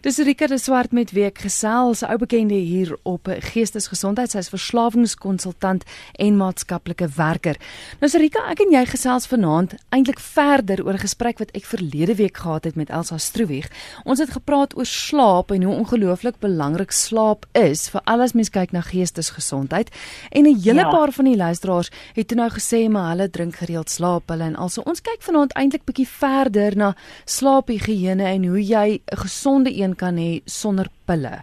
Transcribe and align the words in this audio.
Dis 0.00 0.16
Rika 0.16 0.46
de 0.46 0.56
Swart 0.58 0.92
met 0.96 1.10
week 1.12 1.42
gesels, 1.44 2.00
ou 2.00 2.14
bekende 2.16 2.56
hier 2.56 2.94
op 3.04 3.28
Geestesgesondheid, 3.28 4.32
sy's 4.32 4.46
verslawingskonsultant 4.48 5.82
en 6.16 6.38
maatskaplike 6.38 7.04
werker. 7.18 7.58
Nou 8.00 8.08
Rika, 8.22 8.46
ek 8.48 8.62
en 8.64 8.72
jy 8.72 8.80
gesels 8.88 9.28
vanaand 9.28 9.74
eintlik 9.92 10.22
verder 10.24 10.80
oor 10.86 10.96
'n 10.96 11.04
gesprek 11.04 11.38
wat 11.44 11.52
ek 11.52 11.68
verlede 11.68 12.14
week 12.16 12.40
gehad 12.40 12.64
het 12.64 12.76
met 12.80 12.88
Elsa 12.88 13.18
Stroewig. 13.18 13.68
Ons 14.04 14.20
het 14.24 14.30
gepraat 14.30 14.72
oor 14.76 14.86
slaap 14.86 15.50
en 15.50 15.62
hoe 15.62 15.74
ongelooflik 15.74 16.40
belangrik 16.40 16.92
slaap 16.92 17.44
is 17.52 17.90
vir 17.90 18.00
alles 18.04 18.32
mens 18.32 18.48
kyk 18.48 18.72
na 18.72 18.80
geestesgesondheid. 18.80 19.90
En 20.32 20.44
'n 20.48 20.60
hele 20.64 20.80
ja. 20.80 20.90
paar 20.90 21.12
van 21.12 21.24
die 21.24 21.36
luisteraars 21.36 21.90
het 22.14 22.28
toe 22.28 22.36
nou 22.36 22.48
gesê 22.48 22.88
maar 22.88 23.10
hulle 23.10 23.30
drink 23.30 23.56
gereeld 23.56 23.90
slaap 23.90 24.28
hulle 24.28 24.44
en 24.44 24.56
also 24.56 24.82
ons 24.86 25.02
kyk 25.02 25.20
vanaand 25.22 25.52
eintlik 25.52 25.84
bietjie 25.84 26.08
verder 26.08 26.76
na 26.76 26.96
slaaphigiëne 27.24 28.24
en 28.24 28.44
hoe 28.44 28.66
jy 28.66 29.00
'n 29.04 29.16
gesonde 29.16 29.70
een 29.76 29.89
kan 29.96 30.16
hê 30.16 30.42
sonder 30.44 30.88
pille. 31.06 31.42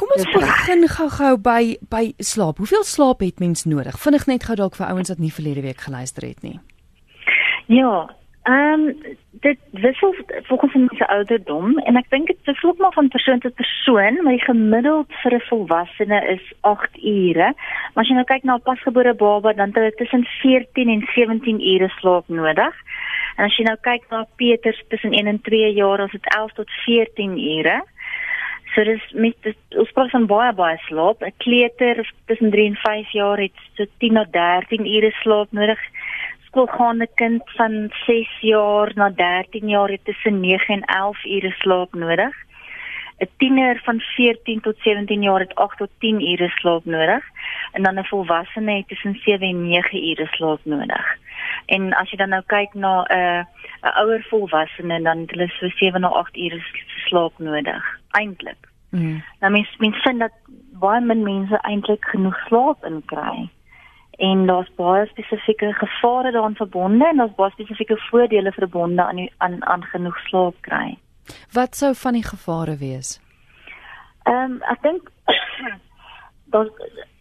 Kom 0.00 0.08
ons 0.16 0.28
begin 0.32 0.86
gou-gou 0.88 1.34
by 1.44 1.76
by 1.92 2.04
slaap. 2.18 2.56
Hoeveel 2.62 2.84
slaap 2.88 3.20
het 3.20 3.40
mens 3.40 3.66
nodig? 3.68 3.98
Vinnig 4.00 4.26
net 4.26 4.46
gou 4.48 4.56
dalk 4.56 4.78
vir 4.78 4.86
ouens 4.86 5.12
wat 5.12 5.20
nie 5.20 5.32
verlede 5.32 5.60
week 5.60 5.80
geluister 5.80 6.24
het 6.24 6.40
nie. 6.42 6.56
Ja, 7.68 8.08
ehm 8.48 8.86
um, 8.88 9.16
dit 9.44 9.58
wissel 9.70 10.14
volgens 10.42 10.74
mense 10.74 11.06
ouderdom 11.08 11.78
en 11.78 11.96
ek 11.96 12.08
dink 12.12 12.26
dit 12.26 12.48
wissel 12.48 12.74
maar 12.78 12.92
van 12.92 13.08
persoon 13.08 13.40
tot 13.44 13.54
persoon, 13.54 14.22
maar 14.22 14.36
die 14.36 14.44
gemiddeld 14.44 15.12
vir 15.22 15.36
'n 15.36 15.46
volwassene 15.48 16.20
is 16.34 16.44
8 16.60 16.96
ure. 17.04 17.52
Maar 17.92 18.04
as 18.04 18.08
jy 18.08 18.16
nou 18.16 18.24
kyk 18.24 18.44
na 18.44 18.56
'n 18.56 18.68
pasgebore 18.70 19.14
baba, 19.14 19.52
dan 19.52 19.68
het 19.68 19.76
hulle 19.76 19.94
tussen 20.00 20.24
14 20.40 20.88
en 20.88 21.04
17 21.14 21.60
ure 21.60 21.88
slaap 21.88 22.28
nodig. 22.28 22.74
En 23.36 23.44
as 23.44 23.56
jy 23.56 23.64
nou 23.64 23.76
kyk 23.82 24.06
na 24.10 24.24
Peters 24.36 24.82
tussen 24.88 25.12
1 25.12 25.26
en 25.26 25.40
2 25.40 25.72
jaar, 25.76 26.04
is 26.04 26.12
dit 26.12 26.34
11 26.34 26.52
tot 26.58 26.70
14 26.84 27.38
ure. 27.38 27.80
So 28.74 28.84
dis 28.86 29.02
met 29.18 29.48
ons 29.82 29.92
praat 29.96 30.12
van 30.14 30.26
baie 30.30 30.52
baie 30.54 30.78
slaap. 30.86 31.22
'n 31.26 31.34
Kleuter 31.42 32.02
tussen 32.26 32.50
3 32.50 32.66
en 32.66 32.76
5 32.76 33.10
jaar 33.12 33.38
het 33.38 33.56
so 33.76 33.84
10 33.98 34.14
tot 34.14 34.32
13 34.32 34.86
ure 34.86 35.10
slaap 35.22 35.52
nodig. 35.52 35.80
Skoolgaande 36.46 37.08
kind 37.14 37.42
van 37.56 37.90
6 38.06 38.30
jaar 38.40 38.92
na 38.94 39.10
13 39.10 39.68
jaar 39.68 39.90
het 39.90 40.04
tussen 40.04 40.40
9 40.40 40.74
en 40.74 40.84
11 40.84 41.24
ure 41.24 41.50
slaap 41.58 41.94
nodig. 41.94 42.34
'n 43.20 43.28
Tiener 43.36 43.80
van 43.84 44.00
14 44.00 44.60
tot 44.60 44.76
17 44.78 45.22
jaar 45.22 45.40
het 45.40 45.54
8 45.54 45.76
tot 45.76 45.90
10 45.98 46.20
ure 46.30 46.48
slaap 46.48 46.84
nodig 46.84 47.24
en 47.72 47.82
dan 47.82 47.98
'n 47.98 48.04
volwassene 48.04 48.72
het 48.76 48.88
tussen 48.88 49.14
7 49.14 49.48
en 49.48 49.68
9 49.68 50.08
ure 50.10 50.26
slaap 50.26 50.60
nodig. 50.62 51.16
En 51.66 51.92
as 51.92 52.10
jy 52.10 52.16
dan 52.16 52.28
nou 52.28 52.42
kyk 52.46 52.74
na 52.74 53.02
'n 53.02 53.12
uh, 53.12 53.44
'n 53.82 53.96
ouer 54.02 54.22
volwassene 54.28 55.02
dan 55.02 55.18
het 55.18 55.30
hulle 55.30 55.48
so 55.48 55.68
7 55.68 56.00
na 56.00 56.08
8 56.08 56.36
ure 56.36 56.60
slaap 57.06 57.32
nodig 57.38 57.98
eintlik. 58.10 58.68
Mm. 58.90 59.22
Nou 59.40 59.52
mens 59.52 59.76
mens 59.78 60.02
vind 60.02 60.18
dat 60.18 60.32
baie 60.72 61.00
min 61.00 61.22
mense 61.22 61.58
eintlik 61.62 62.04
genoeg 62.04 62.38
slaap 62.46 62.84
inkry. 62.84 63.48
En 64.10 64.46
daar's 64.46 64.74
baie 64.76 65.06
spesifieke 65.06 65.72
gevare 65.72 66.32
daaraan 66.32 66.54
verbonde 66.54 67.08
en 67.08 67.16
daar's 67.16 67.34
baie 67.34 67.50
spesifieke 67.50 67.96
voordele 67.96 68.52
verbonde 68.52 69.02
aan 69.04 69.16
die, 69.16 69.32
aan 69.36 69.66
aan 69.66 69.84
genoeg 69.84 70.18
slaap 70.18 70.54
kry. 70.60 70.98
Wat 71.52 71.76
sou 71.76 71.94
van 71.94 72.12
die 72.18 72.26
gevare 72.26 72.76
wees? 72.76 73.20
Ehm 74.24 74.58
um, 74.58 74.62
ek 74.62 74.82
dink 74.82 75.10
daar's 76.52 76.70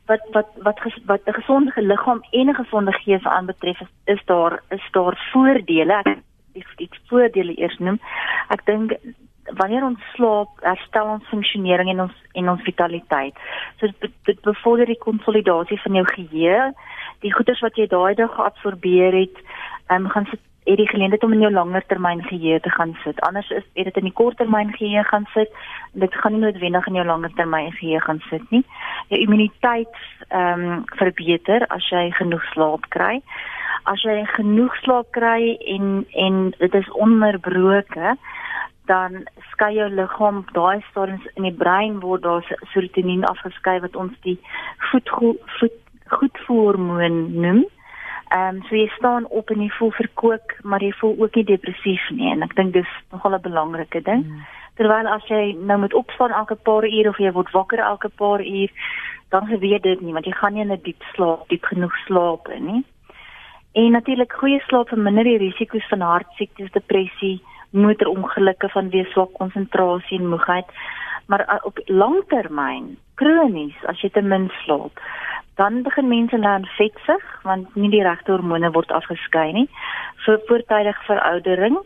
wat 0.09 0.25
wat 0.33 0.49
wat 0.65 0.79
ges, 0.79 0.97
wat 1.05 1.21
'n 1.25 1.37
gesonde 1.41 1.71
liggaam 1.75 2.21
en 2.31 2.49
'n 2.49 2.61
gesonde 2.61 2.91
gees 2.91 3.23
aanbetref 3.23 3.79
is, 3.81 3.91
is 4.05 4.21
daar 4.25 4.61
is 4.69 4.85
daar 4.91 5.29
voordele. 5.31 5.93
Ek 5.93 6.17
die, 6.53 6.65
die 6.75 6.89
voordele 7.07 7.53
eers 7.57 7.77
noem. 7.77 7.99
Ek 8.47 8.65
dink 8.65 8.97
wanneer 9.43 9.83
ons 9.83 9.99
slaap 10.13 10.49
herstel 10.61 11.07
ons 11.07 11.29
funksionering 11.29 11.89
en 11.89 11.99
ons 11.99 12.15
en 12.33 12.49
ons 12.49 12.61
vitaliteit. 12.61 13.35
So 13.79 13.87
dit, 13.99 14.13
dit 14.23 14.41
bevorder 14.41 14.85
die 14.85 15.05
konsolidasie 15.07 15.79
van 15.81 15.93
jou 15.93 16.05
geheue. 16.05 16.73
Die 17.19 17.33
goeders 17.33 17.61
wat 17.61 17.75
jy 17.75 17.87
daai 17.87 18.13
dag 18.15 18.35
geabsorbeer 18.35 19.13
het 19.13 19.37
um, 19.89 20.09
gaan 20.09 20.25
sit 20.29 20.41
het 20.69 20.77
die 20.77 20.87
geleentheid 20.87 21.23
om 21.23 21.33
in 21.33 21.43
jou 21.45 21.51
langer 21.51 21.85
termyn 21.87 22.21
geheue 22.23 22.59
te 22.59 22.69
gaan 22.69 22.95
sit. 23.03 23.21
Anders 23.21 23.49
is 23.49 23.65
dit 23.73 23.97
in 23.97 24.07
die 24.09 24.13
kort 24.13 24.37
termyn 24.37 24.73
geheue 24.77 25.03
gaan 25.03 25.25
sit. 25.33 25.51
Dit 25.93 26.15
gaan 26.15 26.35
nie 26.35 26.41
noodwendig 26.43 26.87
in 26.87 26.99
jou 26.99 27.05
langer 27.05 27.33
termyn 27.35 27.71
geheue 27.77 28.01
gaan 28.05 28.21
sit 28.29 28.45
nie. 28.53 28.63
Jou 29.09 29.21
immuniteit 29.21 30.01
ehm 30.27 30.65
um, 30.67 30.83
verbeter 31.01 31.65
as 31.73 31.89
jy 31.89 32.09
genoeg 32.19 32.45
slaap 32.53 32.85
kry. 32.95 33.21
As 33.89 34.03
jy 34.05 34.21
genoeg 34.35 34.75
slaap 34.83 35.09
kry 35.17 35.55
en 35.75 36.05
en 36.27 36.43
dit 36.57 36.73
is 36.73 36.91
onderbroke 36.91 38.17
dan 38.89 39.23
skei 39.51 39.73
jou 39.77 39.89
liggaam 39.93 40.41
daai 40.53 40.81
stadiums 40.89 41.25
in 41.37 41.45
die 41.45 41.57
brein 41.57 41.99
word 42.01 42.23
daar 42.25 42.45
serotonien 42.73 43.25
afgeskei 43.29 43.77
wat 43.83 43.95
ons 43.95 44.15
die 44.25 44.39
voet 44.89 45.11
voet 45.59 45.77
goedvoormoon 46.09 47.19
noem. 47.41 47.65
Ehm 48.29 48.55
um, 48.55 48.63
so 48.69 48.75
jy 48.75 48.87
staan 48.93 49.25
op 49.27 49.49
en 49.49 49.61
jy 49.61 49.69
voel 49.73 49.91
verkoop, 49.91 50.51
maar 50.61 50.83
jy 50.85 50.91
voel 50.99 51.15
ook 51.17 51.35
nie 51.35 51.43
depressief 51.49 52.09
nie 52.13 52.29
en 52.29 52.45
ek 52.45 52.55
dink 52.55 52.73
dis 52.73 52.91
nogal 53.11 53.33
'n 53.33 53.41
belangrike 53.41 54.01
ding. 54.01 54.25
Mm. 54.25 54.43
Terwyl 54.77 55.07
as 55.07 55.25
jy 55.27 55.55
nou 55.57 55.79
moet 55.79 55.93
opstaan 55.93 56.31
elke 56.31 56.55
paar 56.55 56.85
ure 56.85 57.09
of 57.09 57.17
jy 57.17 57.31
word 57.31 57.51
wakker 57.51 57.79
elke 57.79 58.09
paar 58.09 58.41
uur, 58.45 58.69
dan 59.29 59.47
gebeur 59.47 59.81
dit 59.81 60.01
nie 60.01 60.13
want 60.13 60.25
jy 60.25 60.31
gaan 60.31 60.53
nie 60.53 60.61
in 60.61 60.71
'n 60.71 60.81
diep 60.83 61.03
slaap, 61.13 61.49
diep 61.49 61.65
genoeg 61.65 61.95
slaap 62.05 62.47
nie. 62.59 62.85
En 63.73 63.91
natuurlik 63.91 64.33
goeie 64.33 64.61
slaap 64.67 64.87
verminder 64.89 65.23
die 65.23 65.37
risiko's 65.37 65.87
van 65.89 66.01
hartsiektes, 66.01 66.71
depressie, 66.71 67.41
motorongelukke 67.69 68.69
vanweë 68.69 69.11
swak 69.11 69.33
konsentrasie 69.33 70.19
en 70.19 70.29
moegheid. 70.29 70.65
Maar 71.25 71.45
uh, 71.45 71.59
op 71.63 71.79
langtermyn, 71.85 72.97
kronies, 73.15 73.77
as 73.85 74.01
jy 74.01 74.09
te 74.09 74.21
min 74.21 74.49
slaap, 74.63 74.99
dan 75.59 75.81
begin 75.83 76.07
mense 76.07 76.39
dan 76.39 76.65
vetsig 76.77 77.23
want 77.43 77.75
nie 77.75 77.91
die 77.91 78.03
regte 78.03 78.31
hormone 78.31 78.71
word 78.71 78.91
afgeskei 78.95 79.51
nie. 79.53 79.67
Vir 80.25 80.39
voortydige 80.47 81.07
veroudering 81.07 81.79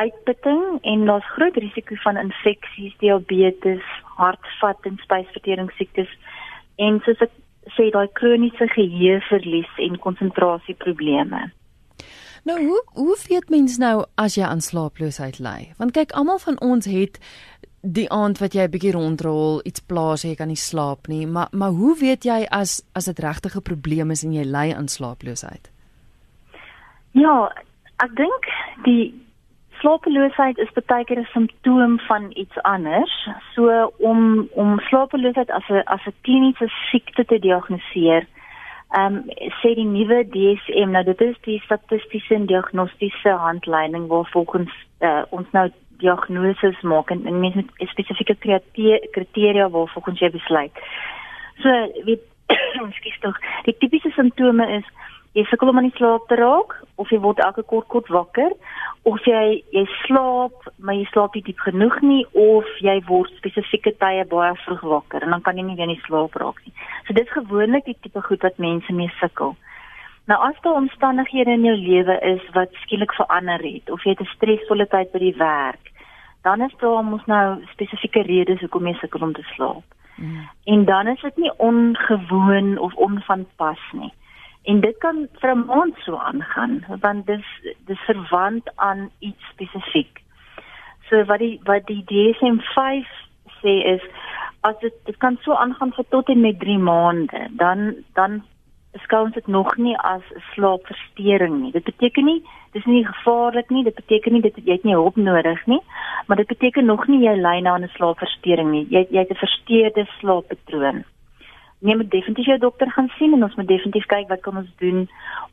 uitputting 0.00 0.62
en 0.88 1.04
daar's 1.06 1.32
groot 1.36 1.56
risiko 1.56 1.94
van 2.04 2.16
infeksies 2.16 2.94
diabetes 3.04 3.84
hartvat 4.16 4.88
en 4.88 4.96
spysverteringssiektes 5.04 6.12
en 6.76 7.00
soos 7.04 7.24
ek 7.26 7.34
sê 7.76 7.90
daai 7.94 8.08
kroniese 8.18 8.66
geheueverlies 8.72 9.82
en 9.86 9.98
konsentrasieprobleme. 10.06 11.50
Nou 12.48 12.56
hoe 12.64 12.80
hoe 12.98 13.16
weet 13.28 13.52
mens 13.54 13.76
nou 13.78 14.04
as 14.18 14.34
jy 14.34 14.42
aan 14.48 14.64
slaaploosheid 14.64 15.38
ly? 15.38 15.72
Want 15.78 15.94
kyk, 15.94 16.10
almal 16.18 16.40
van 16.42 16.58
ons 16.60 16.88
het 16.90 17.20
die 17.82 18.08
aand 18.10 18.38
wat 18.38 18.54
jy 18.54 18.62
'n 18.62 18.70
bietjie 18.70 18.92
rondrol, 18.92 19.60
iets 19.64 19.80
plaas 19.80 20.22
jy 20.22 20.34
kan 20.34 20.48
nie 20.48 20.56
slaap 20.56 21.08
nie, 21.08 21.26
maar 21.26 21.48
maar 21.52 21.70
hoe 21.70 21.96
weet 21.98 22.24
jy 22.24 22.46
as 22.50 22.82
as 22.94 23.04
dit 23.04 23.18
regtig 23.18 23.56
'n 23.56 23.62
probleem 23.62 24.10
is 24.10 24.24
en 24.24 24.32
jy 24.32 24.44
ly 24.44 24.72
aan 24.72 24.88
slaaploosheid? 24.88 25.70
Ja, 27.12 27.52
ek 27.98 28.16
dink 28.16 28.46
die 28.84 29.14
slaaploosheid 29.80 30.58
is 30.58 30.70
baie 30.86 31.04
keer 31.04 31.18
'n 31.18 31.28
simptoom 31.32 31.98
van 31.98 32.30
iets 32.34 32.62
anders. 32.62 33.28
So 33.54 33.92
om 33.98 34.48
om 34.52 34.80
slaaploosheid 34.80 35.50
as 35.50 35.68
'n 35.68 35.82
as 35.86 36.06
'n 36.06 36.14
kliniese 36.22 36.68
siekte 36.90 37.24
te 37.24 37.38
diagnoseer, 37.38 38.26
ehm 38.90 39.14
um, 39.14 39.24
sê 39.60 39.74
die 39.74 39.84
nuwe 39.84 40.24
DSM, 40.28 40.90
nou 40.90 41.04
dit 41.04 41.20
is 41.20 41.36
die 41.42 41.60
statistiese 41.60 42.34
en 42.34 42.46
diagnostiese 42.46 43.30
handleiding 43.30 44.06
waar 44.06 44.28
volgens 44.30 44.72
uh, 45.00 45.22
ons 45.30 45.46
nou 45.52 45.70
diagnoses 46.02 46.82
maak 46.82 47.10
en, 47.14 47.24
en 47.26 47.40
mense 47.40 47.62
met 47.62 47.94
spesifieke 47.94 48.36
kriteria 48.42 49.68
waar 49.70 49.88
volgens 49.94 50.20
jy 50.20 50.30
besluit. 50.34 50.84
So, 51.62 51.70
weet 52.08 52.28
ekskuus 52.88 53.18
tog, 53.22 53.40
die 53.66 53.76
tipiese 53.78 54.12
simptome 54.16 54.66
is 54.78 54.88
jy 55.36 55.44
sukkel 55.48 55.70
om 55.72 55.80
aan 55.80 55.88
die 55.88 55.96
slaap 55.96 56.26
te 56.28 56.36
raak 56.36 56.74
of 57.00 57.10
jy 57.12 57.18
word 57.24 57.40
elke 57.40 57.64
kort 57.68 57.88
kort 57.92 58.08
wakker 58.12 58.52
of 59.08 59.22
jy 59.24 59.62
jy 59.72 59.84
slaap 60.02 60.66
maar 60.76 60.98
jy 60.98 61.06
slaap 61.08 61.36
nie 61.36 61.44
diep 61.46 61.62
genoeg 61.64 61.96
nie 62.04 62.22
of 62.36 62.68
jy 62.84 62.98
word 63.08 63.32
spesifieke 63.38 63.94
tye 64.02 64.26
baie 64.28 64.52
vroeg 64.66 64.84
wakker 64.94 65.24
en 65.24 65.32
dan 65.32 65.44
kan 65.46 65.56
jy 65.56 65.64
nie 65.66 65.78
weer 65.78 65.88
in 65.88 65.94
die 65.94 66.04
slaap 66.04 66.36
raak 66.42 66.60
nie. 66.66 66.74
So 67.06 67.16
dit 67.16 67.24
is 67.24 67.36
gewoonlik 67.38 67.88
die 67.88 67.96
tipe 68.04 68.24
goed 68.26 68.44
wat 68.44 68.60
mense 68.60 68.92
mee 68.92 69.12
sukkel. 69.20 69.56
Nou 70.30 70.38
as 70.50 70.60
daar 70.62 70.78
omstandighede 70.82 71.56
in 71.56 71.64
jou 71.66 71.78
lewe 71.80 72.18
is 72.34 72.44
wat 72.54 72.76
skielik 72.84 73.16
verander 73.16 73.64
het 73.64 73.88
of 73.90 74.04
jy 74.04 74.12
het 74.12 74.20
'n 74.20 74.34
stresvolle 74.36 74.86
tyd 74.86 75.12
by 75.12 75.18
die 75.18 75.38
werk 75.40 75.91
dan 76.42 76.60
is 76.60 76.74
daar 76.78 77.04
mos 77.04 77.24
nou 77.26 77.64
spesifieke 77.72 78.22
redes 78.22 78.60
hoekom 78.60 78.86
jy 78.86 78.94
sukkel 79.00 79.20
om 79.20 79.32
te 79.32 79.42
slaap. 79.54 79.84
Mm. 80.16 80.48
En 80.64 80.84
dan 80.84 81.06
is 81.06 81.20
dit 81.20 81.36
nie 81.36 81.52
ongewoon 81.56 82.78
of 82.78 82.94
onvanpas 82.94 83.80
nie. 83.92 84.12
En 84.62 84.80
dit 84.80 84.98
kan 84.98 85.28
vir 85.40 85.54
'n 85.54 85.64
maand 85.66 85.96
so 86.04 86.16
aangaan 86.16 86.84
want 87.00 87.26
dis 87.26 87.46
dis 87.86 88.00
verwant 88.06 88.70
aan 88.76 89.10
iets 89.18 89.48
spesifiek. 89.50 90.22
So 91.08 91.24
wat 91.24 91.38
die 91.38 91.60
wat 91.64 91.86
die 91.86 92.04
DSM-5 92.04 93.08
sê 93.62 93.74
is 93.94 94.02
as 94.60 94.78
dit 94.80 94.94
dit 95.04 95.16
kan 95.16 95.38
so 95.42 95.54
aangaan 95.54 95.92
vir 95.92 96.04
tot 96.08 96.28
en 96.28 96.40
met 96.40 96.60
3 96.60 96.78
maande, 96.78 97.48
dan 97.50 97.94
dan 98.14 98.42
beskou 98.92 99.24
ons 99.24 99.34
dit 99.34 99.46
nog 99.46 99.76
nie 99.76 99.96
as 99.96 100.22
'n 100.34 100.42
slaapversteuring 100.54 101.60
nie. 101.60 101.72
Dit 101.72 101.84
beteken 101.84 102.24
nie 102.24 102.42
dis 102.72 102.84
nie 102.84 103.04
gevaarlik 103.06 103.70
nie, 103.70 103.84
dit 103.84 103.94
beteken 103.94 104.32
nie 104.32 104.40
dit 104.40 104.56
jy 104.64 104.72
het 104.72 104.84
nie 104.84 104.94
hulp 104.94 105.16
nodig 105.16 105.66
nie, 105.66 105.80
maar 106.26 106.36
dit 106.36 106.46
beteken 106.46 106.84
nog 106.84 107.06
nie 107.06 107.24
jy 107.24 107.34
ly 107.36 107.60
na 107.60 107.76
'n 107.78 107.88
slaapversteuring 107.96 108.70
nie. 108.70 108.86
Jy 108.90 109.06
jy 109.10 109.18
het 109.18 109.30
'n 109.30 109.44
versteurde 109.44 110.06
slaappatroon. 110.18 111.04
Neem 111.80 111.98
met 111.98 112.10
definitief 112.10 112.46
jou 112.46 112.58
dokter 112.58 112.90
gaan 112.90 113.10
sien 113.18 113.32
en 113.32 113.42
ons 113.42 113.54
moet 113.54 113.66
definitief 113.66 114.06
kyk 114.06 114.28
wat 114.28 114.40
kan 114.40 114.56
ons 114.56 114.76
doen 114.78 115.08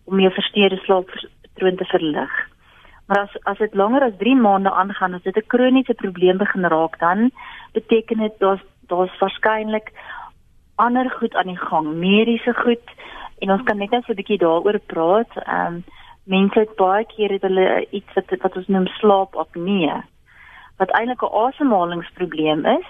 om 0.05 0.19
jou 0.19 0.31
versteurde 0.31 0.77
slaappatroon 0.77 1.75
te 1.75 1.85
verlig. 1.85 2.31
Maar 3.07 3.19
as 3.19 3.43
as 3.43 3.57
dit 3.57 3.73
langer 3.73 4.03
as 4.03 4.17
3 4.17 4.35
maande 4.35 4.71
aangaan, 4.71 5.13
as 5.13 5.23
dit 5.23 5.35
'n 5.35 5.47
kroniese 5.47 5.93
probleem 5.93 6.37
begin 6.37 6.65
raak, 6.65 6.99
dan 6.99 7.31
beteken 7.73 8.17
dit 8.17 8.39
daar's 8.39 8.61
daar's 8.87 9.19
waarskynlik 9.19 9.91
ander 10.75 11.09
goed 11.09 11.35
aan 11.35 11.47
die 11.47 11.57
gang, 11.57 11.87
mediese 11.95 12.53
goed 12.53 12.85
en 13.39 13.51
ons 13.51 13.63
kan 13.63 13.77
net 13.77 13.91
net 13.91 14.05
so 14.05 14.11
'n 14.11 14.19
bietjie 14.21 14.37
daaroor 14.37 14.79
praat. 14.93 15.31
Ehm 15.35 15.73
um, 15.73 15.83
mense 16.29 16.59
het 16.59 16.75
baie 16.75 17.05
keer 17.05 17.31
het 17.31 17.41
hulle 17.41 17.87
iets 17.89 18.13
wat 18.13 18.33
wat 18.41 18.55
ons 18.55 18.67
noem 18.67 18.87
slaapapnee 18.87 19.93
wat 20.77 20.91
eintlik 20.91 21.21
'n 21.23 21.35
asemhalingsprobleem 21.45 22.65
is. 22.65 22.89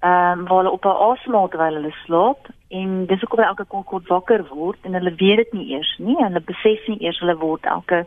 Ehm 0.00 0.38
um, 0.38 0.46
waar 0.46 0.58
hulle 0.62 0.76
op 0.78 0.84
'n 0.84 1.00
asemhaal 1.10 1.48
terwyl 1.48 1.74
hulle 1.74 1.94
slaap 2.04 2.48
en 2.68 3.06
dis 3.06 3.20
hoekom 3.20 3.38
hulle 3.38 3.50
elke 3.50 3.66
keer 3.70 3.84
kort 3.84 4.06
wakker 4.06 4.46
word 4.48 4.78
en 4.82 4.94
hulle 4.94 5.14
weet 5.14 5.36
dit 5.36 5.52
nie 5.52 5.68
eers 5.74 5.94
nie. 5.98 6.16
Hulle 6.16 6.40
besef 6.40 6.86
nie 6.86 7.00
eers 7.00 7.18
hulle 7.18 7.36
word 7.36 7.64
elke 7.64 8.06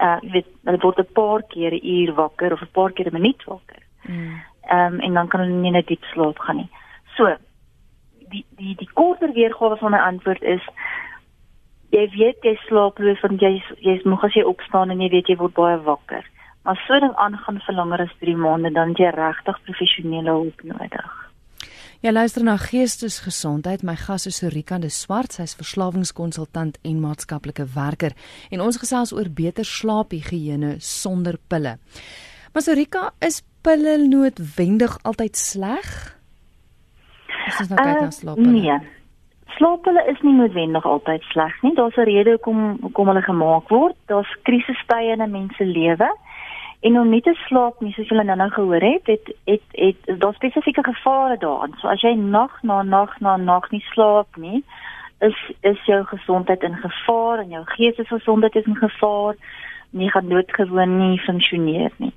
uh 0.00 0.18
weet 0.32 0.46
hulle 0.64 0.80
word 0.80 0.98
'n 0.98 1.12
paar 1.12 1.42
keer 1.42 1.72
'n 1.72 1.86
uur 1.96 2.14
wakker 2.14 2.52
of 2.52 2.62
'n 2.62 2.72
paar 2.72 2.92
keer 2.92 3.06
'n 3.06 3.12
minuut 3.12 3.44
wakker. 3.44 3.82
Mm. 4.02 4.42
Ehm 4.62 4.94
um, 4.94 5.00
en 5.00 5.14
dan 5.14 5.28
kan 5.28 5.40
hulle 5.40 5.52
nie 5.52 5.70
net 5.70 5.86
diep 5.86 6.04
slaap 6.04 6.38
gaan 6.38 6.56
nie. 6.56 6.70
So 7.16 7.36
die 8.32 8.44
die 8.58 8.74
die 8.78 8.88
korter 8.94 9.32
weergawe 9.32 9.76
van 9.80 9.94
my 9.94 9.98
antwoord 9.98 10.42
is 10.42 10.62
jy 11.94 12.06
weet 12.16 12.42
jy 12.44 12.56
slaaploos 12.66 13.22
want 13.22 13.42
jy 13.42 13.52
jy's 13.84 14.04
moeg 14.04 14.24
as 14.26 14.34
jy 14.36 14.44
opstaan 14.46 14.90
en 14.90 15.00
jy 15.00 15.10
weet 15.14 15.30
jy 15.30 15.38
word 15.40 15.54
baie 15.54 15.78
wakker. 15.86 16.24
Maar 16.66 16.80
so 16.86 16.98
ding 17.00 17.14
aangaan 17.14 17.62
vir 17.66 17.78
langer 17.78 18.02
as 18.08 18.18
3 18.20 18.34
maande 18.42 18.72
dan 18.74 18.96
jy 18.98 19.12
regtig 19.14 19.62
professionele 19.68 20.34
hulp 20.34 20.66
nodig. 20.66 21.14
Ja 22.04 22.12
luister 22.12 22.44
na 22.44 22.56
geestesgesondheid. 22.60 23.82
My 23.82 23.96
gas 23.96 24.26
is 24.26 24.36
Sorika 24.42 24.78
de 24.78 24.90
Swart. 24.92 25.32
Sy's 25.32 25.56
verslawingskonsultant 25.56 26.76
en 26.82 27.00
maatskaplike 27.00 27.64
werker 27.74 28.12
en 28.50 28.60
ons 28.60 28.78
gesels 28.82 29.14
oor 29.16 29.30
beter 29.32 29.64
slaaphigiëne 29.64 30.76
sonder 30.78 31.38
pille. 31.48 31.78
Maar 32.52 32.62
Sorika, 32.62 33.10
is 33.20 33.42
pille 33.62 33.96
noodwendig 34.08 34.98
altyd 35.02 35.36
sleg? 35.36 36.15
Is 37.46 37.68
nou 37.68 37.78
kyk 37.82 38.22
na. 38.22 38.34
Uh, 38.36 38.52
nee. 38.52 38.78
Slaappille 39.56 40.02
is 40.10 40.20
nie 40.20 40.34
noodwendig 40.36 40.84
altyd 40.84 41.22
sleg 41.32 41.54
nie. 41.62 41.74
Daar's 41.74 41.96
'n 41.96 42.08
rede 42.08 42.30
hoekom 42.30 42.78
hoekom 42.80 43.06
hulle 43.06 43.22
gemaak 43.22 43.68
word. 43.68 43.96
Daar's 44.06 44.32
krisistye 44.42 45.12
in 45.12 45.22
'n 45.22 45.30
mens 45.30 45.56
se 45.56 45.64
lewe. 45.64 46.10
En 46.80 46.98
om 47.00 47.08
nie 47.08 47.20
te 47.20 47.34
slaap 47.46 47.80
nie, 47.80 47.92
soos 47.92 48.08
julle 48.08 48.24
nou-nou 48.24 48.50
gehoor 48.50 48.84
het, 48.84 49.06
het 49.06 49.32
het 49.44 49.62
het, 49.72 50.20
daar 50.20 50.34
spesifieke 50.34 50.82
gevare 50.82 51.36
daarin. 51.38 51.74
So 51.80 51.88
as 51.88 52.00
jy 52.00 52.14
nag 52.14 52.62
na 52.62 52.82
nag 52.82 53.20
na 53.20 53.36
nag 53.36 53.70
nie 53.70 53.84
slaap 53.92 54.36
nie, 54.36 54.64
is 55.20 55.38
is 55.60 55.84
jou 55.84 56.04
gesondheid 56.04 56.62
in 56.62 56.76
gevaar 56.76 57.38
en 57.38 57.48
jou 57.48 57.64
geestesgesondheid 57.64 58.56
is 58.56 58.64
in 58.64 58.76
gevaar. 58.76 59.34
Nie 59.90 60.10
gaan 60.10 60.28
doodgewoon 60.28 60.98
nie 60.98 61.18
funksioneer 61.18 61.90
nie. 61.96 62.12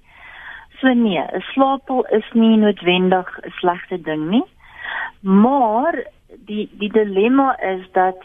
So 0.79 0.93
nee, 0.93 1.19
'n 1.19 1.41
slaappil 1.53 2.05
is 2.11 2.25
nie 2.33 2.57
noodwendig 2.57 3.39
'n 3.43 3.51
slegte 3.51 4.01
ding 4.01 4.29
nie. 4.29 4.43
Maar 5.19 6.03
die 6.45 6.69
die 6.71 6.91
dilemma 6.91 7.59
is 7.59 7.87
dat 7.91 8.17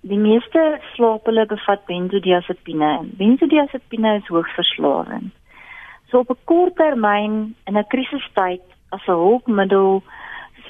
die 0.00 0.18
meeste 0.18 0.80
slaaphulle 0.94 1.46
bevat 1.46 1.84
benzodiazepine. 1.86 2.98
Benzodiazepine 3.18 4.14
is 4.14 4.26
hoogs 4.26 4.54
verslawend. 4.54 5.32
So 6.10 6.18
op 6.18 6.30
'n 6.30 6.44
kort 6.44 6.76
termyn 6.76 7.54
in 7.64 7.78
'n 7.78 7.86
krisistyd 7.86 8.62
as 8.88 9.06
'n 9.06 9.10
hulpmiddel 9.10 10.02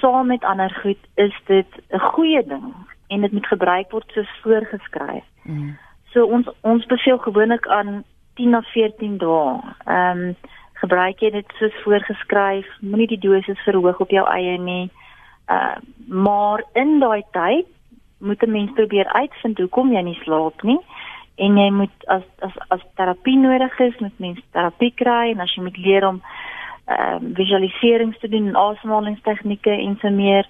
saam 0.01 0.27
met 0.27 0.45
ander 0.45 0.71
goed 0.83 1.03
is 1.15 1.35
dit 1.47 1.67
'n 1.91 1.99
goeie 1.99 2.47
ding 2.47 2.75
en 3.07 3.21
dit 3.21 3.33
moet 3.33 3.47
gebruik 3.47 3.91
word 3.91 4.11
soos 4.13 4.41
voorgeskryf. 4.43 5.25
Mm. 5.43 5.79
So 6.13 6.27
ons 6.27 6.49
ons 6.61 6.87
beveel 6.87 7.19
gewoonlik 7.19 7.67
aan 7.67 8.05
10 8.35 8.51
na 8.51 8.63
14 8.63 9.19
dae. 9.19 9.61
Ehm 9.85 10.19
um, 10.19 10.37
gebruik 10.73 11.21
jy 11.23 11.31
dit 11.31 11.53
soos 11.59 11.75
voorgeskryf, 11.85 12.67
moenie 12.81 13.07
die 13.07 13.19
dosis 13.19 13.61
verhoog 13.63 14.01
op 14.01 14.11
jou 14.11 14.27
eie 14.29 14.59
nie. 14.59 14.91
Uh, 15.49 15.77
maar 16.06 16.65
in 16.73 16.99
daai 17.00 17.23
tyd 17.31 17.67
moet 18.19 18.43
'n 18.43 18.50
mens 18.50 18.73
probeer 18.73 19.06
uitvind 19.06 19.59
hoekom 19.59 19.93
jy 19.93 20.03
nie 20.03 20.21
slaap 20.23 20.62
nie. 20.62 20.79
En 21.37 21.56
jy 21.56 21.71
moet 21.71 22.06
as 22.06 22.23
as 22.39 22.56
as 22.69 22.81
terapie 22.94 23.37
nodig 23.37 23.79
is, 23.79 23.99
moet 23.99 24.19
mens 24.19 24.41
terapie 24.50 24.93
kry 24.94 25.31
en 25.31 25.41
as 25.41 25.55
jy 25.55 25.62
moet 25.62 25.77
leer 25.77 26.06
om 26.09 26.23
ehm 26.87 27.25
uh, 27.25 27.35
visualiserings 27.35 28.19
te 28.19 28.29
doen, 28.29 28.56
asemhalingstegnieke 28.56 29.71
en 29.71 29.99
so 30.00 30.11
meer 30.11 30.47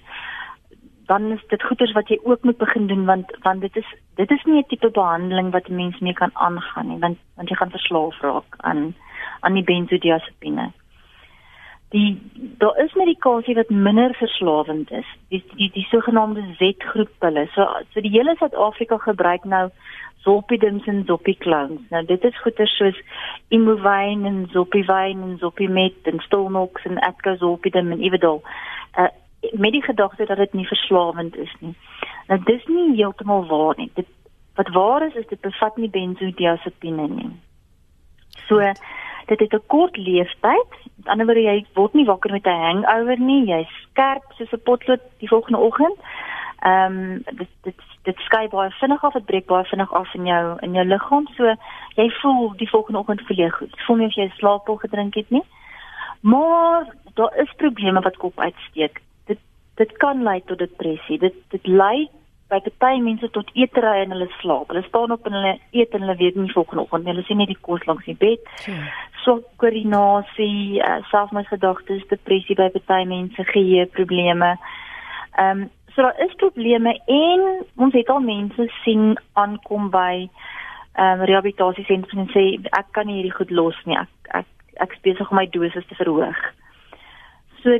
dan 1.05 1.31
is 1.31 1.43
dit 1.47 1.63
goeders 1.63 1.91
wat 1.91 2.07
jy 2.07 2.19
ook 2.23 2.43
moet 2.43 2.57
begin 2.57 2.87
doen 2.87 3.05
want 3.05 3.37
want 3.41 3.61
dit 3.61 3.75
is 3.75 3.89
dit 4.15 4.31
is 4.31 4.43
nie 4.43 4.59
'n 4.61 4.67
tipe 4.67 4.89
behandeling 4.89 5.51
wat 5.51 5.67
'n 5.69 5.75
mens 5.75 5.99
mee 5.99 6.13
kan 6.13 6.31
aangaan 6.33 6.87
nie 6.87 6.99
want 6.99 7.17
want 7.35 7.49
jy 7.49 7.55
gaan 7.55 7.75
verslaaf 7.77 8.21
raak 8.21 8.55
aan 8.57 8.95
aan 9.39 9.53
die 9.53 9.63
benzodiazepine 9.63 10.71
die 11.93 12.17
daar 12.61 12.77
is 12.81 12.93
medikasie 12.97 13.55
wat 13.55 13.69
minder 13.69 14.15
verslawend 14.17 14.91
is. 14.91 15.09
Die 15.29 15.43
die 15.55 15.69
die 15.73 15.87
sogenaamde 15.91 16.43
Z-groep 16.57 17.11
pille 17.19 17.47
so 17.53 17.67
so 17.93 18.01
die 18.01 18.13
hele 18.13 18.35
Suid-Afrika 18.39 18.97
gebruik 18.97 19.45
nou 19.45 19.67
zolpidem 20.25 20.81
en 20.85 21.03
zopiclons 21.05 21.81
nou 21.91 22.05
dit 22.09 22.23
is 22.23 22.41
goeie 22.41 22.67
soos 22.75 23.01
imovine 23.49 24.27
en 24.27 24.39
zopivine 24.51 25.27
en 25.29 25.37
zopimet 25.37 26.09
en 26.11 26.23
stolnox 26.25 26.87
en 26.89 26.99
atgazolpidem 27.09 27.91
en 27.91 28.01
evidol 28.07 28.41
uh, 28.97 29.11
met 29.51 29.71
die 29.71 29.83
gedagte 29.83 30.25
dat 30.25 30.37
dit 30.37 30.53
nie 30.53 30.67
verslawend 30.67 31.35
is 31.35 31.53
nie. 31.59 31.75
Nou 32.27 32.39
dis 32.43 32.65
nie 32.65 32.95
heeltemal 32.95 33.45
waar 33.45 33.75
nie. 33.77 33.91
Dit 33.93 34.07
wat 34.55 34.69
waar 34.69 35.07
is 35.07 35.15
is 35.19 35.27
dit 35.27 35.41
bevat 35.41 35.77
nie 35.77 35.89
benzodiazepine 35.89 37.07
nie. 37.07 37.31
So 38.47 38.61
dit 39.25 39.39
het 39.39 39.53
'n 39.53 39.67
kort 39.67 39.97
leeftyd. 39.97 40.71
Met 40.95 41.07
ander 41.07 41.25
woorde 41.25 41.41
jy 41.41 41.65
word 41.73 41.93
nie 41.93 42.05
wakker 42.05 42.31
met 42.31 42.45
'n 42.45 42.49
hangover 42.65 43.19
nie, 43.19 43.45
jy's 43.45 43.73
skerp 43.89 44.23
soos 44.37 44.51
'n 44.51 44.63
potlood 44.63 45.01
die 45.17 45.27
volgende 45.27 45.57
oggend. 45.57 45.97
Ehm 46.59 47.01
um, 47.01 47.23
dit 47.35 47.49
dit 47.61 47.75
dit 48.03 48.17
skei 48.17 48.47
baie 48.47 48.69
vinnig 48.69 49.03
af, 49.03 49.13
dit 49.13 49.25
breek 49.25 49.45
baie 49.45 49.63
vinnig 49.63 49.93
af 49.93 50.13
in 50.13 50.25
jou 50.25 50.57
in 50.59 50.73
jou 50.73 50.85
liggaam. 50.85 51.27
So 51.27 51.55
jy 51.95 52.09
voel 52.09 52.53
die 52.55 52.69
volgende 52.69 52.99
oggend 52.99 53.21
voel 53.21 53.37
jy 53.37 53.49
goed. 53.49 53.81
Voel 53.85 53.95
nie 53.95 54.05
of 54.05 54.15
jy 54.15 54.29
slaappil 54.35 54.75
gedrink 54.75 55.15
het 55.15 55.29
nie. 55.29 55.43
Maar 56.21 56.95
daar 57.13 57.37
is 57.37 57.53
probleme 57.57 58.01
wat 58.01 58.17
kop 58.17 58.39
uitsteek. 58.39 59.01
Dit 59.25 59.39
dit 59.75 59.97
kan 59.97 60.23
lei 60.23 60.41
tot 60.45 60.57
depressie. 60.57 61.19
Dit 61.19 61.33
dit 61.49 61.67
lei 61.67 62.09
by 62.53 62.61
party 62.83 63.01
mense 63.01 63.29
tot 63.35 63.49
eetery 63.57 64.03
en 64.03 64.13
hulle 64.15 64.29
slaap. 64.39 64.69
Hulle 64.71 64.83
staan 64.87 65.13
op 65.15 65.27
en 65.27 65.37
hulle 65.37 65.53
eet 65.75 65.95
en 65.95 66.05
hulle 66.05 66.17
weet 66.19 66.37
nie 66.37 66.53
volgende 66.53 66.85
oggend 66.85 67.09
hulle 67.09 67.25
sien 67.27 67.41
net 67.41 67.51
die 67.51 67.61
kos 67.67 67.85
langs 67.89 68.05
die 68.09 68.17
bed. 68.19 68.51
So 69.23 69.39
koördinasie, 69.61 70.81
uh, 70.83 70.99
selfmoordgedagtes, 71.11 72.05
depressie 72.11 72.57
by 72.59 72.69
party 72.75 73.07
mense, 73.09 73.47
geheue 73.53 73.87
probleme. 73.97 74.57
Ehm 75.37 75.65
um, 75.65 75.69
so 75.93 76.01
daar 76.01 76.19
is 76.25 76.33
probleme 76.41 76.95
en 77.05 77.65
ons 77.75 77.93
het 77.93 78.09
al 78.09 78.23
mense 78.25 78.65
sien 78.83 79.13
aankom 79.33 79.91
by 79.93 80.27
ehm 80.93 81.19
um, 81.19 81.25
rehabilitasiesentrums 81.29 82.25
en 82.25 82.33
sê 82.33 82.45
ek 82.79 82.91
kan 82.97 83.07
nie 83.07 83.21
hierdie 83.21 83.37
goed 83.37 83.51
los 83.51 83.77
nie. 83.85 83.97
Ek 83.97 84.35
ek 84.41 84.49
ek 84.85 84.97
besig 85.05 85.29
om 85.29 85.37
my 85.37 85.45
dosis 85.53 85.85
te 85.89 85.97
verhoog. 85.99 86.39
So 87.61 87.77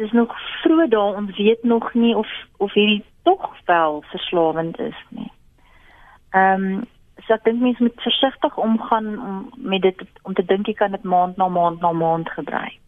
dis 0.00 0.12
nog 0.12 0.32
vroeg 0.62 0.88
daar 0.88 1.16
ons 1.20 1.36
weet 1.36 1.62
nog 1.62 1.94
nie 1.94 2.16
of 2.16 2.28
of 2.56 2.72
hierdie 2.72 3.04
tog 3.22 3.50
wel 3.64 4.04
verslawend 4.06 4.78
is 4.78 5.04
nie. 5.08 5.32
Ehm 6.30 6.64
um, 6.64 6.88
so 7.26 7.36
ek 7.36 7.44
dink 7.44 7.60
mense 7.60 7.82
moet 7.82 8.00
versigtig 8.00 8.58
omgaan 8.58 9.20
om 9.20 9.50
met 9.56 9.82
dit 9.82 10.02
om 10.22 10.34
te 10.34 10.44
dink 10.44 10.66
jy 10.66 10.74
kan 10.74 10.90
dit 10.90 11.02
maand 11.02 11.36
na 11.36 11.48
maand 11.48 11.80
na 11.80 11.92
maand 11.92 12.30
gebruik. 12.30 12.78